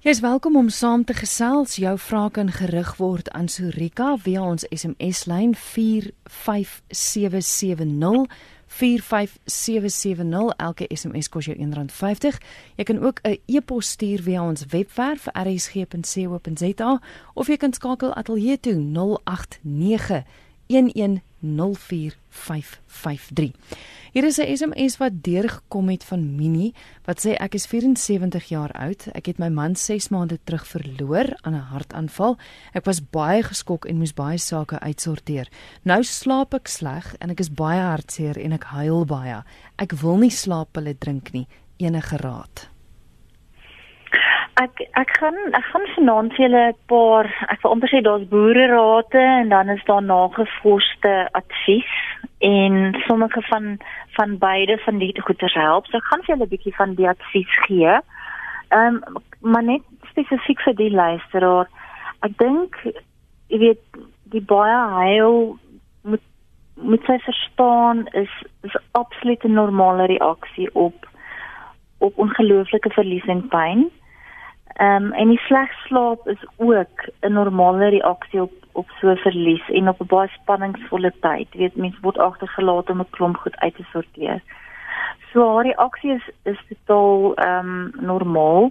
Jy 0.00 0.10
is 0.10 0.20
welkom 0.24 0.56
om 0.56 0.68
saam 0.68 1.04
te 1.04 1.14
gesels. 1.14 1.76
Jou 1.76 1.98
vrae 1.98 2.30
kan 2.30 2.50
gerig 2.50 2.96
word 2.96 3.30
aan 3.36 3.48
Surika 3.52 4.16
via 4.16 4.42
ons 4.42 4.64
SMS 4.72 5.24
lyn 5.28 5.54
45770 5.54 8.26
45770 8.70 10.54
elke 10.56 10.86
SMS 10.88 11.28
kos 11.28 11.44
jou 11.50 11.56
R1.50. 11.58 12.38
Jy 12.76 12.84
kan 12.84 13.02
ook 13.02 13.20
'n 13.22 13.38
e-pos 13.46 13.90
stuur 13.90 14.22
via 14.22 14.42
ons 14.42 14.64
webwerf 14.68 15.26
rsg.co.za 15.32 17.00
of 17.34 17.46
jy 17.46 17.56
kan 17.56 17.72
skakel 17.72 18.14
ateljee 18.14 18.60
toe 18.60 18.74
089 18.74 20.24
1104553. 20.66 23.52
Hier 24.10 24.24
is 24.24 24.38
'n 24.38 24.56
SMS 24.56 24.96
wat 24.98 25.22
deurgekom 25.22 25.88
het 25.88 26.04
van 26.04 26.34
Minnie 26.36 26.74
wat 27.04 27.22
sê 27.26 27.30
ek 27.38 27.54
is 27.54 27.66
74 27.66 28.48
jaar 28.48 28.72
oud. 28.72 29.08
Ek 29.14 29.26
het 29.26 29.38
my 29.38 29.48
man 29.48 29.76
6 29.76 30.08
maande 30.08 30.38
terug 30.44 30.66
verloor 30.66 31.38
aan 31.42 31.54
'n 31.54 31.70
hartaanval. 31.70 32.36
Ek 32.74 32.84
was 32.84 33.10
baie 33.10 33.42
geskok 33.42 33.84
en 33.84 33.98
moes 33.98 34.14
baie 34.14 34.38
sake 34.38 34.80
uitsorteer. 34.80 35.48
Nou 35.84 36.02
slaap 36.02 36.54
ek 36.54 36.68
sleg 36.68 37.14
en 37.20 37.30
ek 37.30 37.40
is 37.40 37.54
baie 37.54 37.80
hartseer 37.80 38.36
en 38.36 38.52
ek 38.52 38.64
huil 38.64 39.04
baie. 39.04 39.42
Ek 39.78 39.92
wil 39.92 40.16
nie 40.16 40.30
slaappille 40.30 40.98
drink 40.98 41.32
nie. 41.32 41.46
Enige 41.78 42.16
raad? 42.16 42.68
Ek 44.60 44.80
ek 44.92 45.10
gaan 45.18 45.38
ek 45.54 45.64
gaan 45.64 45.86
vanaand 45.94 46.32
vir 46.34 46.48
julle 46.48 46.68
'n 46.68 46.76
paar 46.86 47.26
ek 47.48 47.62
wil 47.62 47.88
sê 47.88 48.02
daar's 48.02 48.28
boererate 48.28 49.18
en 49.18 49.48
dan 49.48 49.68
is 49.68 49.84
daar 49.84 50.02
nagevorsde 50.02 51.28
advies 51.32 51.92
en 52.40 52.96
sommige 53.06 53.42
van 53.42 53.78
van 54.20 54.38
beide 54.38 54.78
van 54.84 54.98
die 54.98 55.12
goeders 55.20 55.54
help. 55.54 55.86
So 55.86 55.96
ek 55.96 56.08
gaan 56.10 56.22
vir 56.24 56.34
julle 56.34 56.46
'n 56.46 56.54
bietjie 56.54 56.76
van 56.76 56.94
die 56.94 57.08
advies 57.08 57.52
gee. 57.66 57.94
Ehm 58.68 59.00
um, 59.00 59.22
maar 59.40 59.64
net 59.64 59.82
spesifiek 60.10 60.60
vir 60.66 60.74
die 60.76 60.90
luisteraar. 60.90 61.68
Ek 62.26 62.36
dink 62.38 62.76
jy 63.48 63.58
weet 63.58 63.82
die 64.34 64.44
baie 64.54 64.80
huil 64.96 65.58
moet 66.02 66.26
moet 66.74 67.06
sy 67.06 67.16
verstaan 67.24 68.06
is 68.22 68.34
is 68.68 68.76
absoluut 68.92 69.44
'n 69.44 69.58
normale 69.62 70.06
reaksie 70.06 70.68
op 70.74 71.08
op 71.98 72.18
ongelooflike 72.18 72.90
verlies 72.90 73.26
en 73.26 73.48
pyn. 73.48 73.90
Ehm 74.76 75.04
um, 75.04 75.12
en 75.12 75.28
die 75.28 75.42
sleg 75.46 75.72
slaap 75.86 76.28
is 76.28 76.42
ook 76.56 77.08
'n 77.20 77.32
normale 77.32 77.88
reaksie 77.88 78.42
op 78.42 78.52
op 78.72 78.90
so 79.00 79.14
verlies 79.14 79.68
en 79.68 79.88
op 79.88 80.00
'n 80.00 80.06
baie 80.06 80.28
spanningsvolle 80.28 81.12
tyd. 81.20 81.48
Jy 81.52 81.58
weet 81.58 81.76
mense 81.76 82.00
word 82.00 82.18
agtergelaat 82.18 82.90
om 82.90 83.00
'n 83.00 83.10
klomp 83.10 83.36
goed 83.36 83.56
uit 83.56 83.74
te 83.74 83.84
sorteer. 83.92 84.42
So 85.32 85.54
haar 85.54 85.64
reaksie 85.64 86.12
is 86.12 86.30
is 86.42 86.60
totaal 86.68 87.34
ehm 87.34 87.68
um, 87.68 87.92
normaal. 88.00 88.70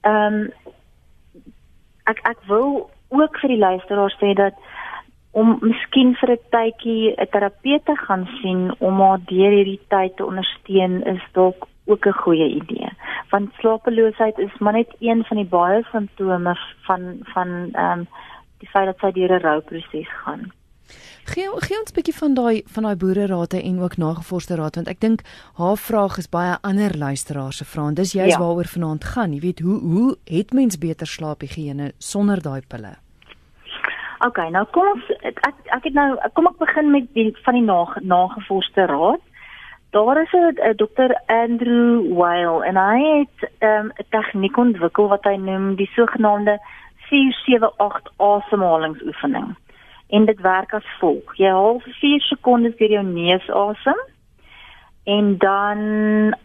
Ehm 0.00 0.34
um, 0.34 0.52
ek 2.04 2.18
ek 2.22 2.38
wil 2.46 2.90
ook 3.08 3.38
vir 3.38 3.48
die 3.48 3.58
luisteraars 3.58 4.16
sê 4.18 4.32
dat 4.34 4.54
om 5.30 5.58
miskien 5.60 6.14
vir 6.14 6.30
'n 6.30 6.38
tydjie 6.50 7.14
'n 7.16 7.26
terapeut 7.30 7.84
te 7.84 7.96
gaan 7.96 8.26
sien 8.40 8.74
om 8.78 9.00
haar 9.00 9.20
deur 9.24 9.50
hierdie 9.50 9.80
tyd 9.88 10.16
te 10.16 10.26
ondersteun 10.26 11.04
is 11.04 11.22
dalk 11.32 11.66
ook 11.84 12.06
'n 12.06 12.20
goeie 12.24 12.48
idee. 12.54 12.90
Want 13.30 13.52
slapeloosheid 13.58 14.38
is 14.38 14.58
maar 14.58 14.72
net 14.72 14.90
een 14.98 15.24
van 15.24 15.36
die 15.36 15.46
baie 15.46 15.86
simptome 15.92 16.58
van 16.82 17.18
van 17.22 17.68
ehm 17.72 17.98
um, 17.98 18.08
die 18.58 18.68
feit 18.68 18.86
dat 18.86 18.98
sy 18.98 19.10
deur 19.12 19.32
'n 19.32 19.42
rouproses 19.42 20.10
gaan. 20.24 20.52
Gee 21.24 21.48
gee 21.66 21.78
ons 21.80 21.90
'n 21.90 21.94
bietjie 21.94 22.14
van 22.14 22.34
daai 22.34 22.62
van 22.66 22.82
daai 22.82 22.96
boererate 22.96 23.62
en 23.62 23.80
ook 23.80 23.96
nagevorsde 23.96 24.54
raad 24.54 24.74
want 24.74 24.88
ek 24.88 25.00
dink 25.00 25.20
haar 25.54 25.76
vraag 25.76 26.18
is 26.18 26.28
baie 26.28 26.56
ander 26.60 26.98
luisteraars 26.98 27.56
se 27.56 27.64
vrae. 27.64 27.92
Dis 27.92 28.12
juist 28.12 28.36
ja. 28.36 28.38
waaroor 28.38 28.64
vanaand 28.64 29.04
gaan. 29.04 29.32
Jy 29.32 29.40
weet 29.40 29.60
hoe 29.60 29.78
hoe 29.80 30.16
het 30.24 30.52
mens 30.52 30.78
beter 30.78 31.06
slaaphigiëne 31.06 31.92
sonder 31.98 32.42
daai 32.42 32.62
pille? 32.68 32.96
OK, 34.26 34.38
nou 34.50 34.64
kom 34.70 34.86
ons 34.86 35.04
ek 35.20 35.38
ek 35.64 35.84
het 35.84 35.94
nou 35.94 36.18
kom 36.32 36.46
ek 36.46 36.58
begin 36.58 36.90
met 36.90 37.06
die 37.14 37.30
van 37.44 37.54
die 37.54 37.66
nage, 37.66 38.00
nagevorsde 38.02 38.86
raad. 38.86 39.22
Daar 39.92 40.22
is 40.22 40.32
'n 40.32 40.72
dokter 40.76 41.20
Andrew 41.26 42.14
Weil 42.18 42.64
en 42.64 42.76
hy 42.76 43.18
het 43.18 43.50
ehm, 43.58 43.86
'n 43.86 43.92
um, 43.98 44.06
tegniek 44.08 44.56
ontwikkel 44.56 45.08
wat 45.08 45.24
hy 45.24 45.36
noem 45.36 45.74
die 45.74 45.90
sogenaamde 45.94 46.60
478 46.96 48.12
asemhalingsoefening. 48.16 49.56
En 50.08 50.24
dit 50.24 50.40
werk 50.40 50.72
as 50.72 50.96
volg: 50.98 51.36
jy 51.36 51.50
haal 51.50 51.80
vir 51.80 51.92
4 51.92 52.20
sekondes 52.20 52.76
deur 52.76 52.90
jou 52.90 53.04
neus 53.04 53.50
asem 53.50 54.00
en 55.04 55.36
dan 55.38 55.78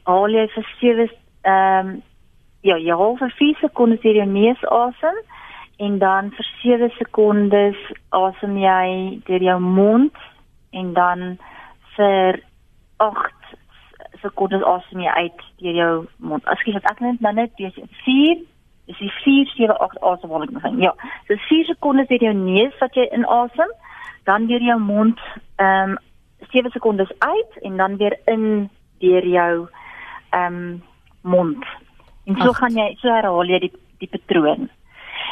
haal 0.04 0.30
jy 0.30 0.48
vir 0.48 0.68
7 0.80 1.10
ehm 1.42 1.88
um, 1.88 2.02
ja, 2.62 2.76
jy 2.76 2.96
haal 2.96 3.16
vir 3.16 3.32
4 3.32 3.56
sekondes 3.56 4.02
deur 4.02 4.16
jou 4.16 4.28
neus 4.28 4.66
asem 4.66 5.18
en 5.78 5.98
dan 5.98 6.32
vir 6.32 6.46
7 6.62 6.90
sekondes 6.90 7.78
asem 8.10 8.58
jy 8.58 9.20
deur 9.26 9.42
jou 9.42 9.60
mond 9.60 10.16
en 10.72 10.94
dan 10.94 11.40
vir 11.96 12.44
8 12.98 13.37
sekondes 14.28 14.64
asem 14.76 15.02
jy 15.06 15.16
uit 15.24 15.48
deur 15.64 15.80
jou 15.82 15.94
mond. 16.18 16.46
Ekskuus, 16.54 16.84
ek 16.84 17.02
net 17.04 17.24
nou 17.26 17.34
net 17.34 17.56
dis 17.58 17.76
4 18.06 18.46
is 18.88 19.00
die 19.02 19.12
4 19.24 19.52
7 19.56 19.78
8 19.88 20.02
asemhaling 20.12 20.54
begin. 20.56 20.80
Ja. 20.84 20.94
So 21.28 21.36
4 21.50 21.72
sekondes 21.74 22.08
deur 22.12 22.28
jou 22.30 22.36
neus 22.38 22.76
wat 22.80 22.96
jy 22.96 23.08
inasem, 23.16 23.74
dan 24.30 24.48
deur 24.52 24.64
jou 24.64 24.80
mond 24.80 25.20
ehm 25.58 25.98
um, 25.98 25.98
7 26.54 26.70
sekondes 26.72 27.10
uit 27.18 27.58
en 27.66 27.78
dan 27.78 27.98
weer 27.98 28.20
in 28.26 28.70
deur 29.02 29.26
jou 29.26 29.68
ehm 30.30 30.56
um, 30.56 30.84
mond. 31.22 31.66
En 32.26 32.36
so 32.36 32.50
Acht. 32.50 32.58
gaan 32.58 32.76
jy 32.76 32.88
so 33.02 33.12
herhaal 33.12 33.54
jy 33.54 33.60
die 33.68 33.74
die 33.98 34.12
patroon. 34.12 34.70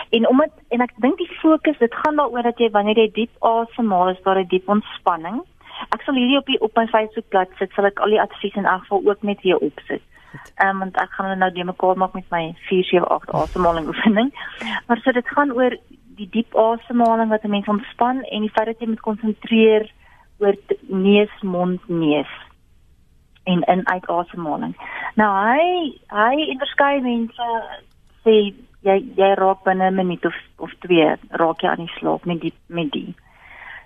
En 0.09 0.27
omdat 0.27 0.51
en 0.69 0.81
ek 0.81 0.93
dink 1.03 1.17
die 1.17 1.31
fokus 1.41 1.77
dit 1.77 1.95
gaan 2.03 2.19
daaroor 2.19 2.43
dat 2.43 2.59
jy 2.59 2.69
wanneer 2.71 2.99
jy 3.03 3.09
diep 3.13 3.43
asemhaal 3.43 4.13
is 4.13 4.23
daar 4.23 4.39
'n 4.39 4.47
diep 4.47 4.69
ontspanning. 4.69 5.43
Ek 5.89 6.01
sal 6.05 6.15
hierdie 6.15 6.37
op 6.37 6.45
die 6.45 6.59
op 6.61 6.75
my 6.75 6.87
Facebook 6.87 7.27
bladsy 7.29 7.57
sit, 7.57 7.73
sal 7.75 7.85
ek 7.85 7.99
al 7.99 8.15
die 8.15 8.21
advies 8.21 8.55
in 8.55 8.65
elk 8.65 8.85
geval 8.85 9.01
ook 9.05 9.23
net 9.23 9.41
weer 9.41 9.57
opsit. 9.57 10.03
Ehm 10.55 10.69
um, 10.69 10.79
want 10.79 10.97
ek 11.01 11.11
gaan 11.11 11.29
hulle 11.29 11.39
nou 11.39 11.51
die 11.51 11.67
mekaar 11.67 11.97
maak 11.97 12.13
met 12.13 12.29
my 12.31 12.43
478 12.69 13.35
asemhaling 13.41 13.87
oefening. 13.87 14.31
Maar 14.87 14.99
so 15.03 15.11
dit 15.11 15.27
gaan 15.27 15.51
oor 15.51 15.77
die 16.19 16.29
diep 16.31 16.55
asemhaling 16.55 17.29
wat 17.29 17.43
'n 17.43 17.49
mens 17.49 17.67
ontspan 17.67 18.23
en 18.23 18.41
die 18.41 18.51
feit 18.55 18.65
dat 18.65 18.79
jy 18.79 18.87
moet 18.87 19.07
konsentreer 19.07 19.91
oor 20.39 20.55
neus, 20.87 21.41
mond, 21.41 21.89
neus 21.89 22.31
en 23.43 23.61
in 23.61 23.87
uit 23.87 24.07
asemhaling. 24.07 24.75
Nou 25.15 25.31
hy 25.47 25.99
hy 26.07 26.35
in 26.51 26.59
verskeie 26.59 27.01
mense 27.01 27.49
sê 28.23 28.53
jy 28.85 28.97
jy 29.17 29.33
raak 29.39 29.63
binne 29.63 29.89
'n 29.89 29.95
minuut 29.95 30.25
of 30.25 30.37
of 30.57 30.71
twee 30.79 31.15
raak 31.29 31.61
jy 31.61 31.69
aan 31.69 31.85
die 31.85 31.95
slaap 31.99 32.25
met 32.25 32.41
die 32.41 32.53
met 32.67 32.91
die. 32.91 33.15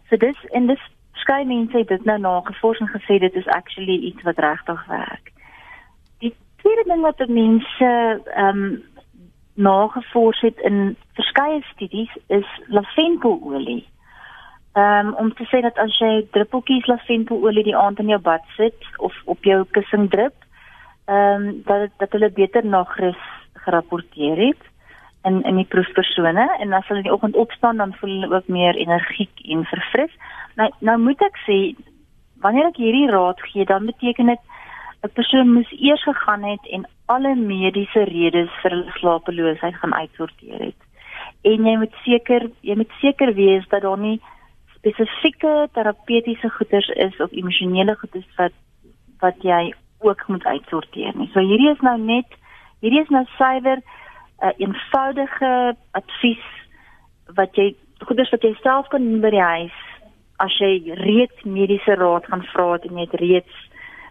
So 0.10 0.18
dis 0.18 0.46
en 0.52 0.68
dis 0.68 0.84
skei 1.22 1.44
mense 1.46 1.78
het 1.78 1.88
dit 1.88 2.06
nou 2.06 2.18
nagevors 2.20 2.80
en 2.80 2.92
gesê 2.94 3.20
dit 3.20 3.36
is 3.36 3.48
actually 3.48 3.98
iets 4.10 4.24
wat 4.28 4.40
regtig 4.40 4.86
werk. 4.88 5.32
Die 6.20 6.34
tweede 6.62 6.84
ding 6.88 7.02
wat 7.02 7.28
mense 7.28 7.92
ehm 8.36 8.64
um, 8.64 8.84
nagevors 9.60 10.40
het 10.40 10.60
in 10.60 10.96
verskeie 11.14 11.62
studies 11.74 12.12
is 12.28 12.48
laventelolie. 12.68 13.88
Ehm 14.74 15.08
um, 15.08 15.14
om 15.14 15.34
te 15.34 15.48
sê 15.52 15.62
dat 15.62 15.78
as 15.78 15.98
jy 16.00 16.28
druppeltjies 16.32 16.88
laventelolie 16.88 17.64
die 17.64 17.76
aand 17.76 18.00
in 18.00 18.14
jou 18.14 18.22
bad 18.22 18.46
sit 18.56 18.88
of 18.98 19.16
op 19.26 19.44
jou 19.44 19.66
kussing 19.78 20.10
drup, 20.10 20.36
ehm 21.06 21.48
um, 21.48 21.62
dat 21.66 21.90
dat 21.98 22.12
hulle 22.12 22.32
beter 22.32 22.66
nagrus 22.66 23.24
gerapporteer 23.54 24.38
het 24.48 24.64
in 25.24 25.44
in 25.44 25.56
die 25.56 25.68
proefpersone 25.68 26.48
en 26.60 26.74
as 26.74 26.88
hulle 26.88 27.02
in 27.04 27.10
die 27.10 27.14
oggend 27.14 27.36
opstaan 27.36 27.78
dan 27.78 27.96
voel 28.00 28.10
hulle 28.10 28.36
ook 28.36 28.48
meer 28.48 28.76
energiek 28.76 29.42
en 29.44 29.66
verfris. 29.66 30.14
Nou 30.60 30.70
nou 30.80 30.98
moet 31.08 31.22
ek 31.24 31.38
sê 31.48 31.58
wanneer 32.44 32.70
ek 32.70 32.80
hierdie 32.82 33.08
raad 33.12 33.40
gee 33.48 33.66
dan 33.68 33.86
beteken 33.88 34.32
dit 34.34 34.42
'n 35.08 35.12
persoon 35.20 35.54
moes 35.56 35.72
eers 35.72 36.04
gegaan 36.04 36.44
het 36.44 36.66
en 36.76 36.88
alle 37.14 37.36
mediese 37.36 38.04
redes 38.04 38.52
vir 38.62 38.72
hulle 38.72 38.92
slapeloosheid 39.00 39.76
gaan 39.76 39.94
uitsorteer 39.94 40.60
het. 40.70 40.82
En 41.42 41.66
jy 41.66 41.76
moet 41.78 41.96
seker 42.04 42.50
jy 42.62 42.76
moet 42.76 42.92
seker 43.00 43.34
wees 43.34 43.68
dat 43.68 43.82
daar 43.82 43.98
nie 43.98 44.20
spesifieke 44.76 45.70
terapeutiese 45.72 46.50
goeders 46.50 46.90
is 46.90 47.20
of 47.20 47.32
emosionele 47.32 47.96
goeders 47.96 48.28
wat 48.36 48.56
wat 49.20 49.38
jy 49.44 49.74
ook 50.00 50.28
moet 50.28 50.46
uitsorteer 50.46 51.16
nie. 51.16 51.30
So 51.34 51.40
hierdie 51.40 51.72
is 51.72 51.82
nou 51.82 51.98
net 51.98 52.28
hierdie 52.82 53.02
is 53.02 53.10
nou 53.10 53.26
suiwer 53.38 53.80
'n 53.80 54.48
uh, 54.48 54.54
eenvoudige 54.58 55.76
advies 55.92 56.46
wat 57.36 57.56
jy 57.56 57.76
goeders 58.00 58.30
wat 58.30 58.42
jy 58.42 58.54
self 58.62 58.88
kan 58.88 59.04
doen 59.04 59.22
by 59.22 59.30
die 59.30 59.48
huis 59.54 59.80
as 60.46 60.56
jy 60.60 60.94
reeds 61.02 61.44
mediese 61.44 61.96
raad 62.00 62.26
gaan 62.32 62.46
vra 62.54 62.72
het 62.74 62.86
en 62.88 62.98
jy 62.98 63.08
het 63.08 63.20
reeds 63.22 63.66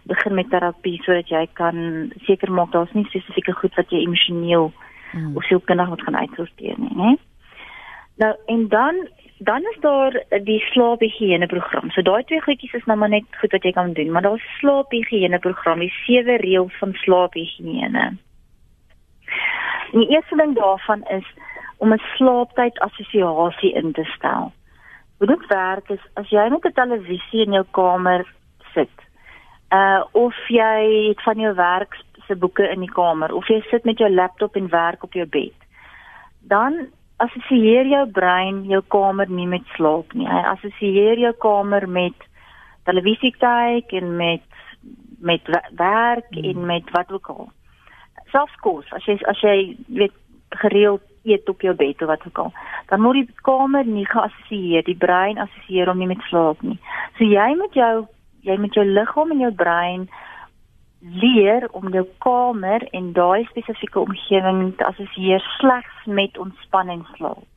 begin 0.09 0.35
met 0.37 0.49
terapie 0.49 0.97
sodat 1.03 1.29
jy 1.29 1.45
kan 1.53 2.11
seker 2.27 2.51
maak 2.51 2.71
daar's 2.73 2.93
nie 2.97 3.05
spesifieke 3.09 3.53
goed 3.61 3.75
wat 3.77 3.91
jy 3.93 4.03
emosioneel 4.05 4.71
hmm. 5.11 5.35
of 5.37 5.45
sielkundig 5.49 5.89
moet 5.89 6.05
gaan 6.07 6.21
uitsorteer 6.23 6.77
nie, 6.77 6.95
né? 6.95 7.15
Nou 8.19 8.33
en 8.53 8.67
dan 8.67 9.07
dan 9.39 9.63
is 9.71 9.77
daar 9.79 10.23
die 10.43 10.59
slaaphigiëne 10.59 11.47
program. 11.47 11.91
So 11.95 12.01
daai 12.03 12.23
twee 12.27 12.41
goedjies 12.43 12.73
is 12.73 12.87
nou 12.91 12.97
maar 12.99 13.09
net 13.09 13.27
goed 13.39 13.53
wat 13.55 13.63
jy 13.63 13.71
kan 13.71 13.93
doen, 13.95 14.11
maar 14.11 14.25
daar's 14.25 14.47
slaaphigiëne 14.59 15.39
program, 15.39 15.79
die 15.79 15.93
sewe 16.03 16.35
reëls 16.43 16.75
van 16.81 16.91
slaaphigiëne. 17.03 18.09
Die 19.95 20.09
eerste 20.11 20.35
ding 20.35 20.57
daarvan 20.57 21.05
is 21.15 21.27
om 21.77 21.93
'n 21.93 22.01
slaaptyd 22.17 22.79
assosiasie 22.79 23.73
in 23.73 23.91
te 23.91 24.03
stel. 24.03 24.51
Hoe 25.19 25.27
dit 25.27 25.47
werk 25.51 25.89
is 25.95 26.03
as 26.19 26.29
jy 26.31 26.49
met 26.49 26.65
'n 26.65 26.73
televisie 26.73 27.45
in 27.45 27.57
jou 27.59 27.65
kamer 27.71 28.25
sit, 28.73 28.95
uh 29.71 30.03
of 30.11 30.35
jy 30.47 31.07
het 31.09 31.21
van 31.23 31.39
jou 31.39 31.53
werk 31.55 31.97
se 32.27 32.35
boeke 32.35 32.69
in 32.69 32.79
die 32.79 32.93
kamer 32.93 33.33
of 33.33 33.47
jy 33.47 33.61
sit 33.69 33.85
met 33.85 33.97
jou 33.97 34.09
laptop 34.09 34.55
en 34.55 34.69
werk 34.69 35.03
op 35.03 35.13
jou 35.13 35.25
bed 35.25 35.53
dan 36.41 36.87
assosieer 37.17 37.85
jou 37.85 38.05
brein 38.07 38.63
jou 38.63 38.81
kamer 38.87 39.29
nie 39.29 39.47
met 39.47 39.65
slaap 39.75 40.13
nie 40.13 40.27
hy 40.27 40.41
assosieer 40.53 41.17
jou 41.17 41.33
kamer 41.33 41.87
met 41.87 42.13
televisie 42.85 43.35
kyk 43.37 43.93
en 43.93 44.15
met 44.15 44.41
met 45.19 45.41
werk 45.75 46.25
hmm. 46.29 46.43
en 46.43 46.65
met 46.65 46.91
wat 46.91 47.11
ook 47.11 47.27
al. 47.27 47.51
Selfs 48.25 48.55
kos, 48.55 48.91
as 48.93 49.05
jy 49.05 49.17
as 49.27 49.41
jy 49.41 49.57
weet 49.87 50.15
gereeld 50.63 51.03
eet 51.29 51.49
op 51.49 51.61
jou 51.61 51.73
bed 51.75 52.01
of 52.01 52.07
wat 52.07 52.25
ook 52.27 52.37
al, 52.37 52.53
dan 52.89 53.01
moet 53.01 53.19
die 53.21 53.29
kamer 53.47 53.85
nie 53.85 54.05
geassosieer, 54.05 54.83
die 54.83 54.97
brein 54.97 55.37
assosieer 55.37 55.91
hom 55.91 56.01
nie 56.01 56.09
met 56.09 56.23
slaap 56.29 56.61
nie. 56.61 56.79
So 57.17 57.27
jy 57.27 57.53
met 57.59 57.77
jou 57.77 58.07
jy 58.47 58.55
met 58.57 58.73
jou 58.73 58.85
liggaam 58.85 59.31
en 59.31 59.43
jou 59.43 59.51
brein 59.51 60.07
leer 60.99 61.67
om 61.71 61.91
jou 61.93 62.05
kamer 62.23 62.83
en 62.95 63.11
daai 63.13 63.45
spesifieke 63.49 63.99
omgewing 63.99 64.73
te 64.77 64.85
assosieer 64.85 65.43
slegs 65.57 66.05
met 66.05 66.37
ontspanning 66.37 67.05
slaap. 67.15 67.47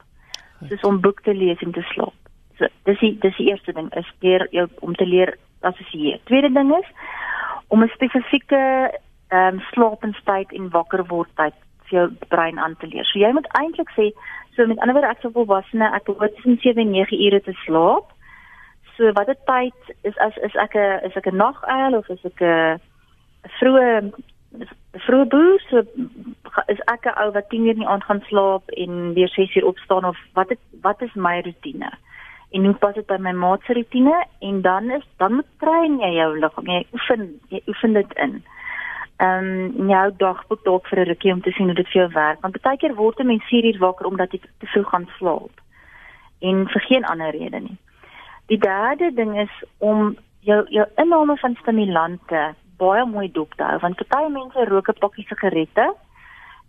Soos 0.69 0.85
om 0.87 1.01
boek 1.01 1.23
te 1.23 1.35
lees 1.35 1.63
en 1.63 1.73
te 1.73 1.83
slaap. 1.91 2.19
So 2.59 2.69
dis 2.87 3.01
die 3.01 3.17
dis 3.23 3.37
die 3.37 3.49
eerste 3.51 3.75
ding 3.75 3.91
is 3.99 4.13
leer 4.21 4.47
jou 4.55 4.69
om 4.81 4.95
te 4.95 5.07
leer 5.07 5.37
assosieer. 5.61 6.21
Tweede 6.31 6.53
ding 6.53 6.71
is 6.77 6.89
om 7.69 7.83
'n 7.83 7.91
spesifieke 7.95 8.63
ehm 9.29 9.55
um, 9.55 9.61
slaapensyd 9.73 10.53
en 10.53 10.71
wakker 10.71 11.07
word 11.07 11.31
tyd 11.35 11.55
vir 11.93 11.99
jou 11.99 12.29
brein 12.33 12.59
aan 12.59 12.77
te 12.81 12.89
leer. 12.89 13.05
So 13.05 13.21
jy 13.21 13.31
moet 13.37 13.49
eintlik 13.61 13.93
sê, 13.97 14.11
so 14.57 14.67
met 14.67 14.81
ander 14.81 14.97
woorde 14.97 15.13
ek 15.13 15.23
sou 15.23 15.33
volwassene 15.37 15.93
ek 15.93 16.09
hoort 16.11 16.35
tussen 16.41 16.59
7 16.65 16.81
en 16.83 16.93
9 16.97 17.21
ure 17.29 17.41
te 17.45 17.55
slaap. 17.65 18.11
So 18.97 19.13
watter 19.17 19.37
tyd 19.49 19.95
is 20.09 20.17
as 20.25 20.37
is 20.49 20.57
ek 20.57 20.77
'n 20.77 21.09
is 21.09 21.17
ek 21.17 21.29
'n 21.29 21.37
naguil 21.37 21.99
of 21.99 22.09
is 22.09 22.25
ek 22.25 22.41
'n 22.41 22.81
vroeë 23.59 24.13
vroeë 25.07 25.29
boer 25.33 25.61
so 25.69 25.81
is 26.69 26.81
ek 26.93 27.07
'n 27.07 27.19
ou 27.23 27.31
wat 27.33 27.49
10 27.51 27.67
uur 27.67 27.77
in 27.77 27.85
die 27.85 27.89
aand 27.89 28.05
gaan 28.05 28.25
slaap 28.29 28.69
en 28.85 29.15
weer 29.15 29.29
6 29.29 29.57
uur 29.57 29.67
opstaan 29.67 30.05
of 30.05 30.17
wat 30.35 30.49
het, 30.49 30.61
wat 30.83 31.03
is 31.03 31.15
my 31.15 31.41
rotine? 31.41 31.91
En 32.53 32.65
hoe 32.65 32.75
pas 32.75 32.95
dit 32.95 33.07
by 33.07 33.17
my 33.17 33.33
maat 33.33 33.63
se 33.65 33.73
rotine? 33.73 34.27
En 34.41 34.61
dan 34.61 34.91
is 34.91 35.07
dan 35.17 35.43
train 35.59 35.99
jy 35.99 36.13
jou 36.21 36.39
liggaam. 36.39 36.67
Jy 36.67 36.87
oefen 36.93 37.41
jy 37.49 37.63
oefen 37.67 37.93
dit 37.93 38.13
in. 38.15 38.43
Ehm 39.23 39.79
um, 39.79 39.89
jou 39.89 40.07
dagboek 40.17 40.65
dalk 40.65 40.87
vir 40.91 40.99
'n 41.01 41.09
rukkie 41.09 41.33
om 41.33 41.43
te 41.43 41.51
sien 41.51 41.67
hoe 41.67 41.75
dit 41.75 41.89
vir 41.93 42.01
jou 42.03 42.11
werk. 42.13 42.41
Want 42.41 42.61
baie 42.63 42.77
keer 42.77 42.95
word 42.95 43.21
'n 43.21 43.27
mens 43.27 43.45
4 43.45 43.65
uur 43.65 43.79
wakker 43.79 44.07
omdat 44.07 44.33
jy 44.33 44.41
te 44.59 44.67
vroeg 44.67 44.89
gaan 44.89 45.09
slaap. 45.19 45.55
En 46.41 46.69
vir 46.69 46.83
geen 46.89 47.05
ander 47.05 47.31
rede 47.31 47.61
nie. 47.61 47.79
Die 48.47 48.59
derde 48.59 49.13
ding 49.15 49.39
is 49.39 49.65
om 49.79 50.17
jou 50.41 50.67
jou 50.69 50.87
inname 50.97 51.37
van 51.37 51.55
stimulante 51.61 52.55
baie 52.77 53.05
mooi 53.07 53.29
dop 53.33 53.55
te 53.55 53.63
hou 53.63 53.79
want 53.79 53.97
party 53.97 54.33
mense 54.33 54.65
rook 54.65 54.89
'n 54.89 54.99
pakkie 55.05 55.27
sigarette. 55.29 55.95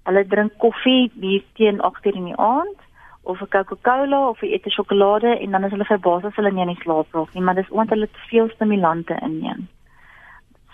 Hulle 0.06 0.28
drink 0.28 0.58
koffie 0.58 1.12
hier 1.20 1.44
teen 1.54 1.82
8:00 1.82 2.16
in 2.16 2.26
die 2.26 2.38
aand 2.38 2.80
of 3.24 3.42
'n 3.42 3.48
Coca-Cola 3.48 4.28
of 4.30 4.42
'n 4.42 4.52
eet 4.54 4.66
'n 4.66 4.76
sjokolade 4.78 5.40
en 5.40 5.52
dan 5.52 5.64
is 5.64 5.72
hulle 5.72 5.86
verbaas 5.86 6.24
as 6.24 6.36
hulle 6.36 6.52
nie 6.52 6.68
in 6.68 6.76
slaap 6.76 7.08
raak 7.14 7.34
nie, 7.34 7.44
maar 7.44 7.56
dis 7.56 7.70
omdat 7.70 7.90
hulle 7.90 8.10
te 8.12 8.28
veel 8.30 8.50
stimulante 8.50 9.16
inneem. 9.22 9.68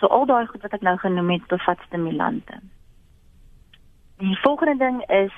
So 0.00 0.06
al 0.06 0.26
daai 0.26 0.46
goed 0.48 0.62
wat 0.64 0.74
ek 0.76 0.84
nou 0.86 0.96
genoem 0.98 1.30
het, 1.30 1.46
bevat 1.52 1.80
stimulante. 1.86 2.60
Die 4.20 4.36
volgende 4.40 4.76
ding 4.80 5.00
is 5.08 5.32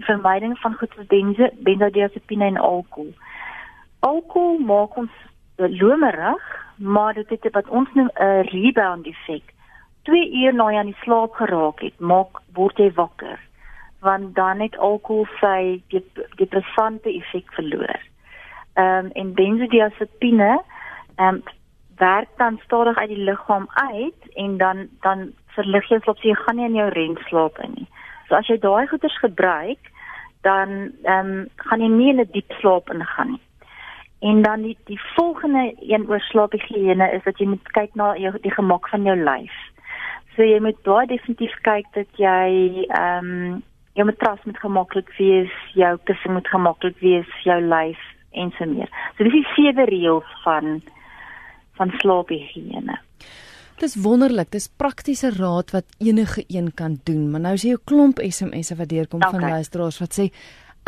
die 0.00 0.04
vermyding 0.04 0.58
van 0.58 0.76
goed 0.80 0.92
soos 0.96 1.06
benze, 1.06 1.50
benzodiazepine 1.64 2.44
en 2.44 2.56
alkohol. 2.56 3.12
Alkohol 4.00 4.58
maak 4.58 4.96
ons 4.96 5.12
lomerig, 5.56 6.48
maar 6.76 7.14
dit 7.14 7.30
het 7.30 7.52
wat 7.52 7.68
ons 7.68 7.88
noem 7.94 8.10
'n 8.14 8.48
rebound 8.52 9.06
effek. 9.06 9.54
2 10.02 10.32
uur 10.42 10.54
na 10.54 10.70
jy 10.70 10.78
aan 10.78 10.92
die 10.92 11.02
slaap 11.02 11.32
geraak 11.34 11.80
het, 11.80 12.00
maak 12.00 12.40
word 12.52 12.78
jy 12.78 12.92
wakker 12.92 13.38
want 14.00 14.34
dan 14.34 14.60
het 14.60 14.78
alkohol 14.78 15.26
sy 15.40 15.82
depressante 16.36 17.10
effek 17.10 17.52
verloor. 17.52 18.00
Ehm 18.74 19.06
um, 19.06 19.10
en 19.12 19.34
benzodiazepine 19.34 20.62
ehm 21.16 21.34
um, 21.34 21.42
werk 21.98 22.28
dan 22.36 22.60
stadig 22.64 22.96
uit 22.96 23.08
die 23.08 23.24
liggaam 23.24 23.68
uit 23.68 24.34
en 24.34 24.56
dan 24.56 24.88
dan 25.00 25.32
verlig 25.56 25.88
jy 25.90 25.98
slaap, 26.00 26.18
so 26.18 26.28
jy 26.28 26.34
gaan 26.34 26.56
nie 26.56 26.68
in 26.68 26.78
jou 26.78 26.88
REM 26.94 27.16
slaap 27.28 27.58
in 27.64 27.74
nie. 27.74 27.88
So 28.28 28.36
as 28.38 28.46
jy 28.50 28.58
daai 28.62 28.86
goeders 28.86 29.18
gebruik, 29.24 29.90
dan 30.46 30.92
ehm 31.02 31.30
um, 31.30 31.46
gaan 31.56 31.80
jy 31.80 31.88
nie 31.88 32.10
in 32.10 32.20
'n 32.20 32.30
diep 32.32 32.52
slaap 32.60 32.90
ingaan 32.94 33.32
nie. 33.32 33.44
En 34.20 34.42
dan 34.42 34.62
die 34.62 34.76
die 34.84 35.00
volgende 35.14 35.74
een 35.80 36.08
oor 36.08 36.20
slaaphigiëne 36.20 37.10
is 37.12 37.22
dat 37.22 37.38
jy 37.38 37.46
moet 37.46 37.72
kyk 37.72 37.94
na 37.94 38.14
jou 38.16 38.34
die 38.42 38.54
gemak 38.54 38.88
van 38.88 39.02
jou 39.02 39.16
lyf. 39.16 39.56
So 40.36 40.42
jy 40.42 40.60
moet 40.60 40.82
baie 40.82 41.06
definitief 41.06 41.54
kyk 41.62 41.86
dat 41.92 42.10
jy 42.16 42.86
ehm 42.88 43.32
um, 43.32 43.62
jou 43.98 44.06
matras 44.06 44.38
moet 44.44 44.58
gemaklik 44.58 45.10
wees, 45.18 45.54
jou 45.74 45.98
kussing 46.04 46.34
moet 46.34 46.48
gemaklik 46.48 46.98
wees, 47.02 47.30
jou 47.42 47.60
lyf 47.60 47.98
en 48.32 48.52
so 48.58 48.66
meer. 48.66 48.90
So 49.16 49.24
dis 49.24 49.32
die 49.32 49.48
sewe 49.54 49.84
reëls 49.90 50.34
van 50.44 50.78
van 51.78 51.92
slaaphigiëne. 52.02 52.98
Dis 53.78 53.94
wonderlik, 54.02 54.50
dis 54.50 54.66
praktiese 54.76 55.30
raad 55.36 55.70
wat 55.70 55.86
enige 56.02 56.42
een 56.50 56.72
kan 56.74 56.98
doen, 57.06 57.28
maar 57.30 57.40
nou 57.40 57.54
is 57.54 57.62
hier 57.62 57.78
'n 57.78 57.84
klomp 57.84 58.18
SMS'e 58.18 58.76
wat 58.76 58.88
deurkom 58.88 59.22
okay. 59.22 59.30
van 59.30 59.50
luisteraars 59.50 59.98
wat 59.98 60.18
sê 60.18 60.26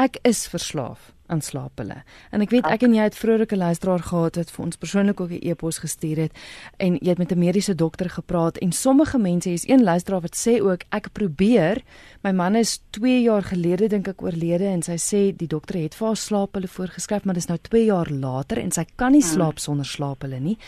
ek 0.01 0.21
is 0.25 0.47
verslaaf 0.49 1.11
aan 1.31 1.43
slaap 1.45 1.79
hulle. 1.79 2.01
En 2.35 2.43
ek 2.43 2.51
weet 2.51 2.67
ek 2.67 2.83
en 2.87 2.95
jy 2.97 3.05
het 3.07 3.17
vroeër 3.19 3.45
'n 3.47 3.63
luisteraar 3.63 4.03
gehad 4.03 4.37
wat 4.37 4.51
vir 4.51 4.65
ons 4.65 4.77
persoonlik 4.77 5.21
ook 5.21 5.31
'n 5.31 5.47
e-pos 5.51 5.79
gestuur 5.79 6.17
het 6.17 6.33
en 6.79 6.99
jy 6.99 7.09
het 7.09 7.19
met 7.19 7.33
'n 7.33 7.39
mediese 7.39 7.75
dokter 7.75 8.11
gepraat 8.11 8.59
en 8.59 8.73
sommige 8.73 9.19
mense 9.19 9.51
is 9.51 9.69
een 9.69 9.83
luisteraar 9.83 10.21
wat 10.21 10.37
sê 10.37 10.61
ook 10.61 10.83
ek 10.91 11.13
probeer 11.13 11.83
my 12.23 12.33
man 12.33 12.57
is 12.57 12.81
2 12.91 13.23
jaar 13.23 13.43
gelede 13.43 13.89
dink 13.89 14.09
ek 14.09 14.23
oorlede 14.23 14.67
en 14.67 14.83
sy 14.83 14.97
sê 14.97 15.37
die 15.37 15.47
dokter 15.49 15.81
het 15.81 15.95
vir 15.95 16.07
haar 16.07 16.17
slaap 16.17 16.55
hulle 16.55 16.69
voorgeskryf 16.69 17.25
maar 17.25 17.35
dis 17.35 17.49
nou 17.49 17.59
2 17.59 17.85
jaar 17.85 18.11
later 18.11 18.59
en 18.59 18.71
sy 18.71 18.85
kan 18.97 19.13
nie 19.13 19.23
hmm. 19.23 19.31
slaap 19.31 19.59
sonder 19.59 19.87
slaap 19.87 20.23
hulle 20.23 20.41
nie. 20.41 20.59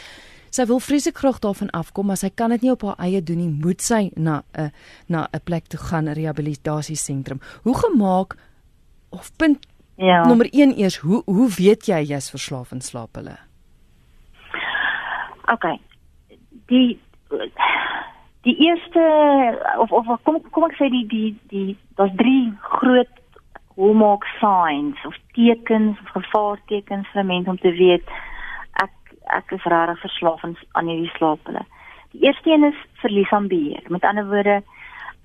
Sy 0.50 0.66
wil 0.66 0.80
vreeslik 0.80 1.16
graag 1.16 1.38
daarvan 1.38 1.70
afkom, 1.70 2.06
maar 2.06 2.16
sy 2.16 2.28
kan 2.28 2.50
dit 2.50 2.60
nie 2.62 2.70
op 2.70 2.82
haar 2.82 2.98
eie 2.98 3.22
doen 3.22 3.38
nie. 3.38 3.48
Moet 3.48 3.80
sy 3.82 4.10
na 4.16 4.42
'n 4.54 4.70
na 5.08 5.28
'n 5.32 5.40
plek 5.44 5.66
toe 5.68 5.80
gaan, 5.80 6.08
'n 6.08 6.14
rehabilitasiesentrum. 6.14 7.40
Hoe 7.62 7.74
gemaak 7.74 8.36
of 9.12 9.30
punt 9.36 9.66
Ja. 10.02 10.24
Nommer 10.26 10.48
1 10.50 10.78
eers, 10.78 10.96
hoe 10.98 11.22
hoe 11.24 11.48
weet 11.56 11.86
jy 11.86 12.00
jy's 12.10 12.30
verslaaf 12.30 12.72
aan 12.72 12.80
slaap 12.80 13.14
hulle? 13.14 13.36
OK. 15.52 15.66
Die 16.66 16.98
die 18.42 18.56
eerste 18.66 19.02
of 19.78 19.92
of 19.92 20.08
kom 20.22 20.40
kom 20.50 20.66
ek 20.66 20.78
sê 20.80 20.88
die 20.90 21.04
die 21.06 21.30
die 21.52 21.76
daar's 22.00 22.16
drie 22.16 22.50
groot 22.80 23.20
hallmark 23.76 24.24
signs 24.40 24.98
of 25.06 25.16
tekens 25.36 26.00
of 26.00 26.16
gevaartekens 26.16 27.08
vir 27.12 27.28
mense 27.28 27.50
om 27.50 27.60
te 27.60 27.72
weet 27.76 28.10
ek 28.82 29.14
ek 29.38 29.54
is 29.58 29.70
regtig 29.74 30.02
verslaaf 30.08 30.42
aan 30.48 30.90
hierdie 30.90 31.14
slaap 31.18 31.46
hulle. 31.46 31.62
Die 32.12 32.26
eerste 32.26 32.50
een 32.50 32.64
is 32.72 32.80
verlies 33.04 33.30
aan 33.32 33.48
beheer. 33.48 33.84
Met 33.88 34.04
ander 34.04 34.26
woorde, 34.28 34.62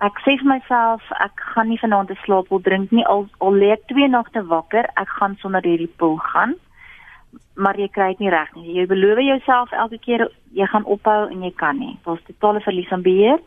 ek 0.04 0.20
sê 0.22 0.36
vir 0.38 0.46
myself 0.46 1.02
ek 1.24 1.42
gaan 1.54 1.68
nie 1.72 1.80
vanaand 1.82 2.10
te 2.12 2.16
slaap 2.22 2.50
wil 2.52 2.62
drink 2.62 2.92
nie. 2.94 3.04
Al 3.06 3.26
al 3.44 3.58
lê 3.60 3.72
ek 3.74 3.86
twee 3.90 4.08
nagte 4.08 4.44
wakker 4.46 4.86
ek 5.02 5.14
gaan 5.18 5.36
sonder 5.42 5.64
hierdie 5.66 5.90
pil 6.00 6.16
gaan. 6.30 6.54
Maar 7.58 7.78
jy 7.82 7.88
kry 7.90 8.12
dit 8.14 8.20
nie 8.22 8.30
reg 8.30 8.52
nie. 8.54 8.76
Jy 8.78 8.86
beloof 8.86 9.18
jouself 9.24 9.72
elke 9.72 9.98
keer 10.04 10.28
jy 10.54 10.66
gaan 10.70 10.86
ophou 10.86 11.26
en 11.26 11.42
jy 11.42 11.50
kan 11.62 11.78
nie. 11.78 11.96
Daar's 12.04 12.22
totale 12.28 12.62
verlies 12.62 12.92
aan 12.94 13.02
beheer. 13.02 13.42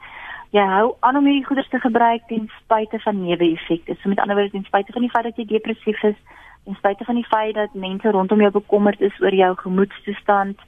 Jy 0.51 0.65
hou 0.67 0.91
aan 0.99 1.15
om 1.15 1.29
hierdie 1.29 1.47
goeders 1.47 1.69
te 1.71 1.79
gebruik 1.79 2.27
ten 2.27 2.49
spyte 2.59 2.99
van 2.99 3.21
neeweffekte. 3.23 3.95
So 4.01 4.11
met 4.11 4.19
ander 4.19 4.35
woorde 4.35 4.51
ten 4.51 4.67
spyte 4.67 4.91
van 4.91 5.07
die 5.07 5.13
feit 5.13 5.29
dat 5.29 5.39
jy 5.39 5.47
depressief 5.47 6.03
is 6.03 6.19
ten 6.65 6.75
spyte 6.75 7.07
van 7.07 7.15
die 7.15 7.29
feit 7.31 7.55
dat 7.55 7.73
mense 7.73 8.11
rondom 8.11 8.43
jou 8.43 8.51
bekommerd 8.51 9.01
is 9.01 9.21
oor 9.23 9.33
jou 9.33 9.55
gemoedstoestand 9.63 10.59